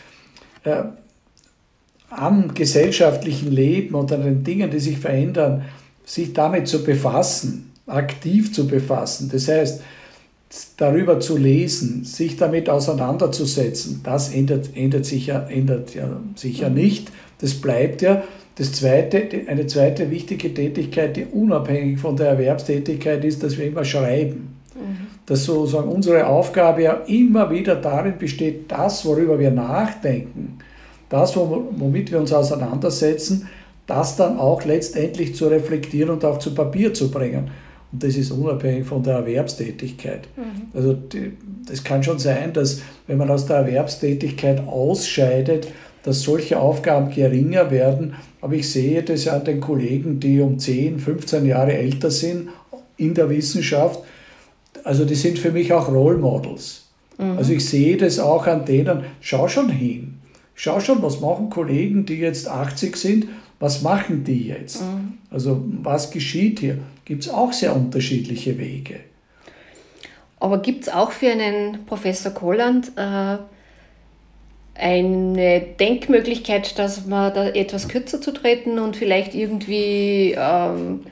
äh, 0.64 0.82
am 2.10 2.52
gesellschaftlichen 2.54 3.52
Leben 3.52 3.94
und 3.94 4.12
an 4.12 4.22
den 4.22 4.44
Dingen, 4.44 4.70
die 4.70 4.78
sich 4.80 4.98
verändern, 4.98 5.64
sich 6.04 6.32
damit 6.32 6.68
zu 6.68 6.84
befassen, 6.84 7.72
aktiv 7.86 8.52
zu 8.52 8.66
befassen. 8.66 9.30
Das 9.32 9.48
heißt, 9.48 9.82
darüber 10.76 11.20
zu 11.20 11.36
lesen, 11.36 12.04
sich 12.04 12.36
damit 12.36 12.68
auseinanderzusetzen, 12.68 14.00
das 14.04 14.32
ändert, 14.32 14.70
ändert, 14.74 15.04
sich 15.04 15.26
ja, 15.26 15.40
ändert 15.48 15.94
ja 15.94 16.20
sicher 16.36 16.70
nicht. 16.70 17.10
Das 17.40 17.54
bleibt 17.54 18.02
ja. 18.02 18.22
Das 18.56 18.72
zweite, 18.72 19.20
eine 19.48 19.66
zweite 19.66 20.10
wichtige 20.10 20.54
Tätigkeit, 20.54 21.16
die 21.16 21.24
unabhängig 21.24 21.98
von 21.98 22.16
der 22.16 22.28
Erwerbstätigkeit 22.28 23.24
ist, 23.24 23.42
dass 23.42 23.58
wir 23.58 23.66
immer 23.66 23.84
schreiben. 23.84 24.56
Mhm. 24.74 25.06
Dass 25.26 25.44
sozusagen 25.44 25.88
unsere 25.88 26.26
Aufgabe 26.26 26.82
ja 26.82 26.92
immer 27.06 27.50
wieder 27.50 27.74
darin 27.74 28.16
besteht, 28.18 28.70
das, 28.70 29.04
worüber 29.04 29.38
wir 29.38 29.50
nachdenken, 29.50 30.58
das, 31.08 31.36
womit 31.36 32.12
wir 32.12 32.20
uns 32.20 32.32
auseinandersetzen, 32.32 33.48
das 33.86 34.16
dann 34.16 34.38
auch 34.38 34.64
letztendlich 34.64 35.34
zu 35.34 35.46
reflektieren 35.48 36.10
und 36.10 36.24
auch 36.24 36.38
zu 36.38 36.54
Papier 36.54 36.94
zu 36.94 37.10
bringen. 37.10 37.50
Und 37.94 38.02
das 38.02 38.16
ist 38.16 38.32
unabhängig 38.32 38.84
von 38.86 39.04
der 39.04 39.14
Erwerbstätigkeit. 39.14 40.26
Mhm. 40.36 40.62
Also 40.74 40.98
das 41.68 41.84
kann 41.84 42.02
schon 42.02 42.18
sein, 42.18 42.52
dass 42.52 42.82
wenn 43.06 43.18
man 43.18 43.30
aus 43.30 43.46
der 43.46 43.58
Erwerbstätigkeit 43.58 44.66
ausscheidet, 44.66 45.68
dass 46.02 46.22
solche 46.22 46.58
Aufgaben 46.58 47.12
geringer 47.14 47.70
werden. 47.70 48.14
Aber 48.40 48.54
ich 48.54 48.68
sehe 48.68 49.04
das 49.04 49.26
ja 49.26 49.36
an 49.36 49.44
den 49.44 49.60
Kollegen, 49.60 50.18
die 50.18 50.40
um 50.40 50.58
10, 50.58 50.98
15 50.98 51.46
Jahre 51.46 51.74
älter 51.74 52.10
sind 52.10 52.48
in 52.96 53.14
der 53.14 53.30
Wissenschaft. 53.30 54.00
Also 54.82 55.04
die 55.04 55.14
sind 55.14 55.38
für 55.38 55.52
mich 55.52 55.72
auch 55.72 55.88
Role 55.88 56.18
Models. 56.18 56.86
Mhm. 57.16 57.38
Also 57.38 57.52
ich 57.52 57.64
sehe 57.64 57.96
das 57.96 58.18
auch 58.18 58.48
an 58.48 58.64
denen, 58.64 59.04
schau 59.20 59.46
schon 59.46 59.68
hin. 59.68 60.14
Schau 60.56 60.80
schon, 60.80 61.00
was 61.00 61.20
machen 61.20 61.48
Kollegen, 61.48 62.06
die 62.06 62.18
jetzt 62.18 62.48
80 62.48 62.96
sind, 62.96 63.26
was 63.60 63.82
machen 63.82 64.24
die 64.24 64.48
jetzt? 64.48 64.82
Mhm. 64.82 65.18
Also 65.30 65.62
was 65.82 66.10
geschieht 66.10 66.60
hier? 66.60 66.78
Gibt 67.04 67.24
es 67.24 67.30
auch 67.30 67.52
sehr 67.52 67.74
unterschiedliche 67.74 68.58
Wege. 68.58 69.00
Aber 70.40 70.58
gibt 70.58 70.82
es 70.82 70.88
auch 70.92 71.12
für 71.12 71.30
einen 71.30 71.86
Professor 71.86 72.32
Kolland 72.32 72.92
äh, 72.96 73.38
eine 74.74 75.60
Denkmöglichkeit, 75.80 76.78
dass 76.78 77.06
man 77.06 77.32
da 77.32 77.48
etwas 77.48 77.88
kürzer 77.88 78.20
zu 78.20 78.32
treten 78.32 78.78
und 78.78 78.96
vielleicht 78.96 79.34
irgendwie 79.34 80.34
ähm, 80.36 81.06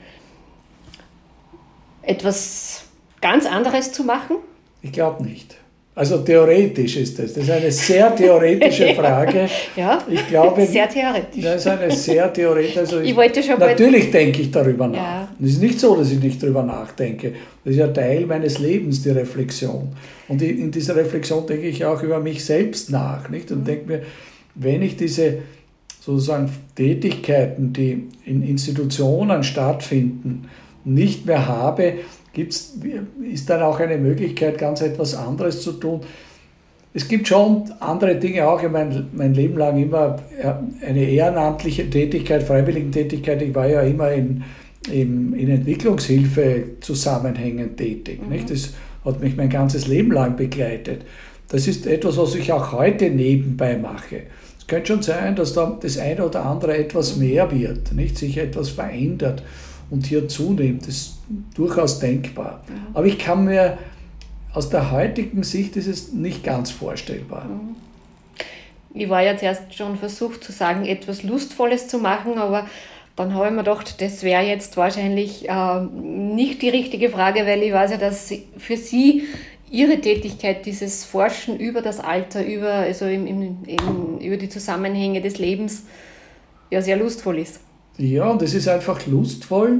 etwas 2.01 2.85
ganz 3.21 3.45
anderes 3.45 3.93
zu 3.93 4.03
machen? 4.03 4.35
Ich 4.81 4.91
glaube 4.91 5.23
nicht. 5.23 5.55
Also 5.95 6.17
theoretisch 6.19 6.97
ist 6.97 7.19
das. 7.19 7.33
Das 7.33 7.43
ist 7.43 7.51
eine 7.51 7.71
sehr 7.71 8.15
theoretische 8.15 8.93
Frage. 8.95 9.47
ja, 9.75 9.99
ich 10.09 10.27
glaube, 10.27 10.65
sehr 10.65 10.89
theoretisch. 10.89 11.43
Das 11.43 11.57
ist 11.57 11.67
eine 11.67 11.91
sehr 11.91 12.33
theoretische. 12.33 12.79
Also 12.79 12.99
ich, 12.99 13.11
ich 13.11 13.15
wollte 13.15 13.43
schon 13.43 13.59
natürlich 13.59 14.09
denke 14.09 14.41
ich 14.41 14.49
darüber 14.49 14.87
nach. 14.87 14.97
Ja. 14.97 15.29
Es 15.39 15.51
ist 15.51 15.61
nicht 15.61 15.79
so, 15.79 15.95
dass 15.95 16.11
ich 16.11 16.19
nicht 16.19 16.41
darüber 16.41 16.63
nachdenke. 16.63 17.33
Das 17.63 17.73
ist 17.73 17.79
ja 17.79 17.87
Teil 17.87 18.25
meines 18.25 18.57
Lebens, 18.57 19.03
die 19.03 19.11
Reflexion. 19.11 19.89
Und 20.27 20.41
in 20.41 20.71
dieser 20.71 20.95
Reflexion 20.95 21.45
denke 21.45 21.67
ich 21.67 21.85
auch 21.85 22.01
über 22.01 22.19
mich 22.19 22.43
selbst 22.43 22.89
nach. 22.89 23.29
Nicht? 23.29 23.51
Und 23.51 23.59
mhm. 23.59 23.65
denke 23.65 23.85
mir, 23.85 24.01
wenn 24.55 24.81
ich 24.81 24.97
diese 24.97 25.39
sozusagen 26.01 26.49
Tätigkeiten, 26.75 27.71
die 27.71 28.09
in 28.25 28.41
Institutionen 28.41 29.43
stattfinden, 29.43 30.49
nicht 30.85 31.25
mehr 31.25 31.47
habe, 31.47 31.93
gibt's, 32.33 32.73
ist 33.31 33.49
dann 33.49 33.61
auch 33.61 33.79
eine 33.79 33.97
Möglichkeit, 33.97 34.57
ganz 34.57 34.81
etwas 34.81 35.15
anderes 35.15 35.61
zu 35.61 35.73
tun. 35.73 36.01
Es 36.95 37.07
gibt 37.07 37.27
schon 37.27 37.71
andere 37.79 38.15
Dinge 38.15 38.47
auch. 38.47 38.61
Ich 38.61 38.69
mein, 38.69 39.07
mein 39.13 39.33
Leben 39.33 39.57
lang 39.57 39.81
immer 39.81 40.17
eine 40.85 41.09
ehrenamtliche 41.09 41.89
Tätigkeit, 41.89 42.43
Freiwilligentätigkeit. 42.43 43.41
Ich 43.41 43.55
war 43.55 43.67
ja 43.67 43.81
immer 43.81 44.11
in, 44.11 44.43
in, 44.91 45.33
in 45.33 45.49
Entwicklungshilfe 45.49 46.63
zusammenhängend 46.81 47.77
tätig. 47.77 48.21
Mhm. 48.23 48.29
Nicht? 48.29 48.51
Das 48.51 48.73
hat 49.05 49.21
mich 49.21 49.35
mein 49.35 49.49
ganzes 49.49 49.87
Leben 49.87 50.11
lang 50.11 50.35
begleitet. 50.35 51.01
Das 51.49 51.67
ist 51.67 51.87
etwas, 51.87 52.17
was 52.17 52.35
ich 52.35 52.51
auch 52.51 52.71
heute 52.71 53.09
nebenbei 53.09 53.77
mache. 53.77 54.23
Es 54.57 54.67
könnte 54.67 54.93
schon 54.93 55.01
sein, 55.01 55.35
dass 55.35 55.53
da 55.53 55.77
das 55.81 55.97
eine 55.97 56.25
oder 56.25 56.45
andere 56.45 56.77
etwas 56.77 57.17
mehr 57.17 57.51
wird, 57.51 57.91
nicht? 57.93 58.17
sich 58.17 58.37
etwas 58.37 58.69
verändert 58.69 59.43
und 59.93 60.07
hier 60.07 60.27
zunimmt. 60.27 60.81
Das 60.81 60.95
ist 60.95 61.17
durchaus 61.55 61.99
denkbar. 61.99 62.63
Mhm. 62.67 62.95
Aber 62.95 63.05
ich 63.05 63.19
kann 63.19 63.45
mir 63.45 63.77
aus 64.53 64.69
der 64.69 64.91
heutigen 64.91 65.43
Sicht 65.43 65.75
ist 65.77 65.87
es 65.87 66.11
nicht 66.11 66.43
ganz 66.43 66.71
vorstellbar. 66.71 67.45
Mhm. 67.45 67.75
Ich 68.95 69.09
war 69.09 69.21
ja 69.21 69.37
zuerst 69.37 69.73
schon 69.73 69.97
versucht 69.97 70.43
zu 70.43 70.51
sagen, 70.51 70.85
etwas 70.85 71.23
Lustvolles 71.23 71.87
zu 71.87 71.99
machen, 71.99 72.37
aber 72.37 72.67
dann 73.15 73.33
habe 73.33 73.47
ich 73.47 73.51
mir 73.51 73.59
gedacht, 73.59 74.01
das 74.01 74.23
wäre 74.23 74.43
jetzt 74.43 74.77
wahrscheinlich 74.77 75.47
äh, 75.47 75.81
nicht 75.81 76.61
die 76.63 76.69
richtige 76.69 77.09
Frage, 77.09 77.45
weil 77.45 77.61
ich 77.61 77.73
weiß 77.73 77.91
ja, 77.91 77.97
dass 77.97 78.33
für 78.57 78.77
Sie 78.77 79.23
Ihre 79.69 79.99
Tätigkeit, 80.01 80.65
dieses 80.65 81.05
Forschen 81.05 81.59
über 81.59 81.81
das 81.81 81.99
Alter, 81.99 82.45
über, 82.45 82.71
also 82.71 83.05
im, 83.05 83.25
im, 83.25 83.57
im, 83.65 84.19
über 84.19 84.37
die 84.37 84.49
Zusammenhänge 84.49 85.21
des 85.21 85.39
Lebens, 85.39 85.85
ja 86.69 86.81
sehr 86.81 86.97
lustvoll 86.97 87.39
ist. 87.39 87.59
Ja, 87.97 88.29
und 88.29 88.41
es 88.41 88.53
ist 88.53 88.67
einfach 88.67 89.05
lustvoll, 89.05 89.79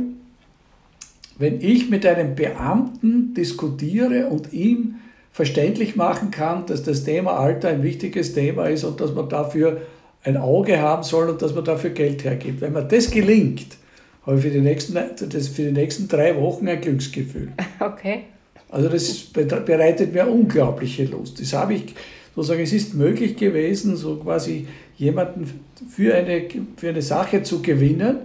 wenn 1.38 1.62
ich 1.62 1.89
mit 1.89 2.06
einem 2.06 2.36
Beamten 2.36 3.34
diskutiere 3.34 4.28
und 4.28 4.54
ihm 4.54 4.95
verständlich 5.32 5.95
machen 5.95 6.30
kann, 6.30 6.65
dass 6.67 6.84
das 6.84 7.04
Thema 7.04 7.39
Alter 7.39 7.69
ein 7.69 7.82
wichtiges 7.82 8.34
Thema 8.34 8.67
ist 8.67 8.84
und 8.84 9.02
dass 9.02 9.13
man 9.13 9.30
dafür 9.30 9.82
ein 10.23 10.38
Auge 10.38 10.80
haben 10.80 11.04
soll 11.04 11.30
und 11.30 11.41
dass 11.41 11.56
man 11.56 11.65
dafür 11.65 11.89
Geld 11.89 12.23
hergibt. 12.23 12.62
Wenn 12.62 12.73
mir 12.73 12.84
das 12.84 13.10
gelingt, 13.10 13.78
habe 14.26 14.38
ich 14.38 14.43
für 14.43 14.52
die 14.52 14.62
nächsten, 14.62 14.93
das 14.93 15.47
für 15.47 15.63
die 15.63 15.71
nächsten 15.71 16.08
drei 16.08 16.39
Wochen 16.39 16.67
ein 16.67 16.80
Glücksgefühl. 16.80 17.49
Okay. 17.80 18.23
Also 18.69 18.89
das 18.89 19.19
bereitet 19.19 20.13
mir 20.13 20.28
unglaubliche 20.28 21.06
Lust. 21.06 21.39
Das 21.39 21.54
habe 21.54 21.76
ich 21.76 21.93
sozusagen, 22.36 22.62
es 22.62 22.74
ist 22.74 22.93
möglich 22.93 23.36
gewesen, 23.36 23.96
so 23.96 24.17
quasi 24.17 24.67
jemanden 24.98 25.50
für 25.89 26.15
eine, 26.15 26.43
für 26.78 26.89
eine 26.89 27.02
Sache 27.02 27.43
zu 27.43 27.62
gewinnen, 27.62 28.17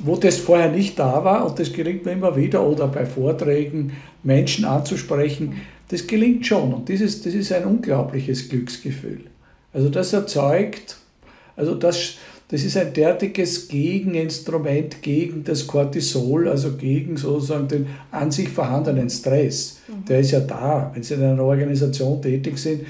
wo 0.00 0.16
das 0.16 0.38
vorher 0.38 0.70
nicht 0.70 0.98
da 0.98 1.24
war 1.24 1.46
und 1.46 1.58
das 1.58 1.72
gelingt 1.72 2.04
mir 2.04 2.12
immer 2.12 2.36
wieder 2.36 2.66
oder 2.66 2.88
bei 2.88 3.06
Vorträgen 3.06 3.92
Menschen 4.22 4.64
anzusprechen, 4.64 5.60
das 5.88 6.06
gelingt 6.06 6.46
schon 6.46 6.72
und 6.72 6.88
dieses, 6.88 7.22
das 7.22 7.34
ist 7.34 7.52
ein 7.52 7.64
unglaubliches 7.64 8.48
Glücksgefühl. 8.48 9.20
Also 9.72 9.88
das 9.88 10.12
erzeugt, 10.12 10.96
also 11.56 11.74
das, 11.74 12.14
das 12.48 12.64
ist 12.64 12.76
ein 12.76 12.92
derartiges 12.92 13.68
Gegeninstrument 13.68 15.02
gegen 15.02 15.44
das 15.44 15.66
Cortisol, 15.66 16.48
also 16.48 16.72
gegen 16.76 17.16
sozusagen 17.16 17.68
den 17.68 17.86
an 18.10 18.30
sich 18.30 18.48
vorhandenen 18.48 19.10
Stress. 19.10 19.78
Mhm. 19.86 20.04
Der 20.06 20.20
ist 20.20 20.30
ja 20.32 20.40
da, 20.40 20.90
wenn 20.94 21.02
Sie 21.02 21.14
in 21.14 21.22
einer 21.22 21.42
Organisation 21.42 22.20
tätig 22.20 22.58
sind 22.58 22.82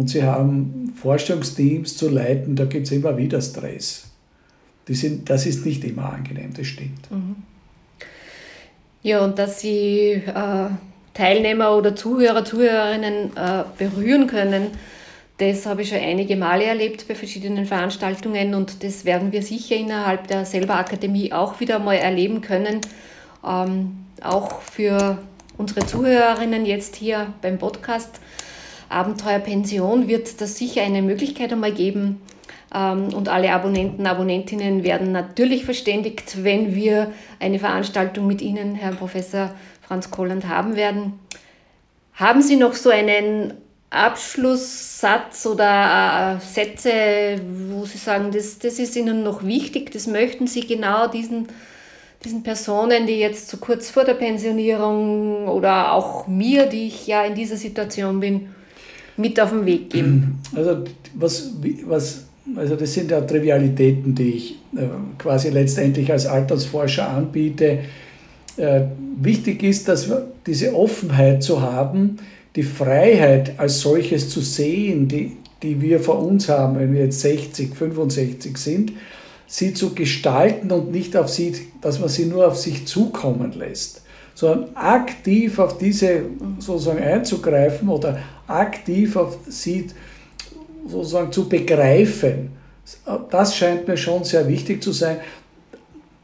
und 0.00 0.08
Sie 0.08 0.22
haben 0.22 0.94
Forschungsteams 0.96 1.98
zu 1.98 2.08
leiten, 2.08 2.56
da 2.56 2.64
gibt 2.64 2.86
es 2.86 2.92
immer 2.92 3.18
wieder 3.18 3.42
Stress. 3.42 4.06
Die 4.88 4.94
sind, 4.94 5.28
das 5.28 5.44
ist 5.44 5.66
nicht 5.66 5.84
immer 5.84 6.10
angenehm, 6.10 6.54
das 6.56 6.68
stimmt. 6.68 7.10
Mhm. 7.10 7.36
Ja, 9.02 9.22
und 9.22 9.38
dass 9.38 9.60
Sie 9.60 10.12
äh, 10.12 10.68
Teilnehmer 11.12 11.76
oder 11.76 11.94
Zuhörer, 11.94 12.46
Zuhörerinnen 12.46 13.36
äh, 13.36 13.64
berühren 13.76 14.26
können, 14.26 14.68
das 15.36 15.66
habe 15.66 15.82
ich 15.82 15.90
schon 15.90 15.98
einige 15.98 16.34
Male 16.36 16.64
erlebt 16.64 17.06
bei 17.06 17.14
verschiedenen 17.14 17.66
Veranstaltungen 17.66 18.54
und 18.54 18.82
das 18.82 19.04
werden 19.04 19.32
wir 19.32 19.42
sicher 19.42 19.76
innerhalb 19.76 20.28
der 20.28 20.46
Selber 20.46 20.76
Akademie 20.76 21.30
auch 21.34 21.60
wieder 21.60 21.78
mal 21.78 21.96
erleben 21.96 22.40
können. 22.40 22.80
Ähm, 23.46 24.06
auch 24.22 24.62
für 24.62 25.18
unsere 25.58 25.84
Zuhörerinnen 25.84 26.64
jetzt 26.64 26.96
hier 26.96 27.34
beim 27.42 27.58
Podcast 27.58 28.18
Abenteuer 28.90 29.38
Pension 29.38 30.08
wird 30.08 30.40
das 30.40 30.58
sicher 30.58 30.82
eine 30.82 31.00
Möglichkeit 31.00 31.52
einmal 31.52 31.72
geben, 31.72 32.20
ähm, 32.74 33.12
und 33.14 33.28
alle 33.28 33.52
Abonnenten, 33.52 34.06
Abonnentinnen 34.06 34.84
werden 34.84 35.12
natürlich 35.12 35.64
verständigt, 35.64 36.44
wenn 36.44 36.74
wir 36.74 37.12
eine 37.38 37.58
Veranstaltung 37.58 38.26
mit 38.26 38.40
Ihnen, 38.42 38.74
Herr 38.74 38.92
Professor 38.92 39.50
Franz 39.82 40.10
Kolland, 40.10 40.48
haben 40.48 40.76
Haben 42.14 42.42
Sie 42.42 42.56
noch 42.56 42.74
so 42.74 42.90
einen 42.90 43.54
Abschlusssatz 43.90 45.46
oder 45.46 46.38
äh, 46.38 46.44
Sätze, 46.44 47.40
wo 47.70 47.84
Sie 47.84 47.98
sagen, 47.98 48.30
das, 48.30 48.60
das 48.60 48.78
ist 48.78 48.94
Ihnen 48.94 49.24
noch 49.24 49.42
wichtig, 49.44 49.90
das 49.90 50.06
möchten 50.06 50.46
Sie 50.46 50.64
genau 50.64 51.08
diesen, 51.08 51.48
diesen 52.24 52.44
Personen, 52.44 53.06
die 53.06 53.18
jetzt 53.18 53.48
so 53.48 53.56
kurz 53.56 53.90
vor 53.90 54.04
der 54.04 54.14
Pensionierung 54.14 55.48
oder 55.48 55.92
auch 55.92 56.28
mir, 56.28 56.66
die 56.66 56.86
ich 56.86 57.08
ja 57.08 57.24
in 57.24 57.34
dieser 57.34 57.56
Situation 57.56 58.20
bin, 58.20 58.54
mit 59.20 59.40
auf 59.40 59.50
den 59.50 59.66
Weg 59.66 59.90
geben? 59.90 60.38
Also 60.54 60.78
was, 61.14 61.52
was 61.86 62.24
also 62.56 62.76
das 62.76 62.94
sind 62.94 63.10
ja 63.10 63.20
Trivialitäten, 63.20 64.14
die 64.14 64.30
ich 64.30 64.58
äh, 64.76 64.86
quasi 65.18 65.50
letztendlich 65.50 66.10
als 66.10 66.26
Altersforscher 66.26 67.08
anbiete. 67.08 67.80
Äh, 68.56 68.82
wichtig 69.20 69.62
ist, 69.62 69.88
dass 69.88 70.08
wir 70.08 70.26
diese 70.46 70.74
Offenheit 70.74 71.42
zu 71.42 71.60
haben, 71.62 72.16
die 72.56 72.62
Freiheit 72.62 73.58
als 73.58 73.80
solches 73.80 74.28
zu 74.28 74.40
sehen, 74.40 75.06
die, 75.06 75.36
die 75.62 75.80
wir 75.80 76.00
vor 76.00 76.18
uns 76.20 76.48
haben, 76.48 76.78
wenn 76.78 76.92
wir 76.92 77.04
jetzt 77.04 77.20
60, 77.20 77.74
65 77.74 78.56
sind, 78.56 78.92
sie 79.46 79.74
zu 79.74 79.94
gestalten 79.94 80.70
und 80.70 80.90
nicht 80.90 81.16
auf 81.16 81.28
sie, 81.28 81.52
dass 81.80 82.00
man 82.00 82.08
sie 82.08 82.26
nur 82.26 82.46
auf 82.46 82.56
sich 82.56 82.86
zukommen 82.86 83.52
lässt, 83.52 84.02
sondern 84.34 84.74
aktiv 84.74 85.58
auf 85.58 85.78
diese 85.78 86.22
sozusagen 86.58 87.02
einzugreifen 87.02 87.88
oder 87.88 88.18
aktiv 88.50 89.16
auf 89.16 89.38
sie 89.46 89.86
zu 89.86 89.94
sozusagen 90.86 91.32
zu 91.32 91.48
begreifen, 91.48 92.50
das 93.30 93.56
scheint 93.56 93.86
mir 93.86 93.96
schon 93.96 94.24
sehr 94.24 94.48
wichtig 94.48 94.82
zu 94.82 94.92
sein. 94.92 95.18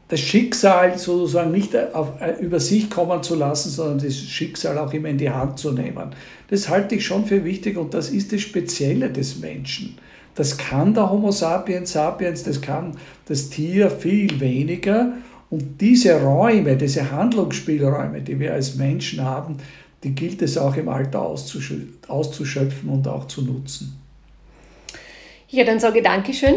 Das 0.09 0.19
Schicksal 0.19 0.97
sozusagen 0.97 1.51
nicht 1.51 1.75
auf, 1.93 2.13
über 2.39 2.59
sich 2.59 2.89
kommen 2.89 3.21
zu 3.23 3.35
lassen, 3.35 3.69
sondern 3.69 3.99
das 3.99 4.17
Schicksal 4.17 4.77
auch 4.77 4.93
immer 4.93 5.09
in 5.09 5.17
die 5.17 5.29
Hand 5.29 5.59
zu 5.59 5.71
nehmen. 5.71 6.11
Das 6.49 6.69
halte 6.69 6.95
ich 6.95 7.05
schon 7.05 7.25
für 7.25 7.43
wichtig 7.43 7.77
und 7.77 7.93
das 7.93 8.09
ist 8.09 8.31
das 8.31 8.41
Spezielle 8.41 9.09
des 9.09 9.39
Menschen. 9.39 9.97
Das 10.35 10.57
kann 10.57 10.93
der 10.93 11.09
Homo 11.09 11.31
sapiens 11.31 11.91
sapiens, 11.91 12.43
das 12.43 12.61
kann 12.61 12.95
das 13.25 13.49
Tier 13.49 13.89
viel 13.89 14.39
weniger. 14.39 15.13
Und 15.49 15.81
diese 15.81 16.21
Räume, 16.21 16.75
diese 16.77 17.11
Handlungsspielräume, 17.11 18.21
die 18.21 18.39
wir 18.39 18.53
als 18.53 18.75
Menschen 18.75 19.23
haben, 19.23 19.57
die 20.03 20.13
gilt 20.13 20.41
es 20.41 20.57
auch 20.57 20.75
im 20.75 20.89
Alter 20.89 21.21
auszuschöpfen 21.21 22.89
und 22.89 23.07
auch 23.07 23.27
zu 23.27 23.41
nutzen. 23.41 23.99
Ja, 25.49 25.63
dann 25.63 25.79
sage 25.79 25.99
ich 25.99 26.03
Dankeschön. 26.03 26.55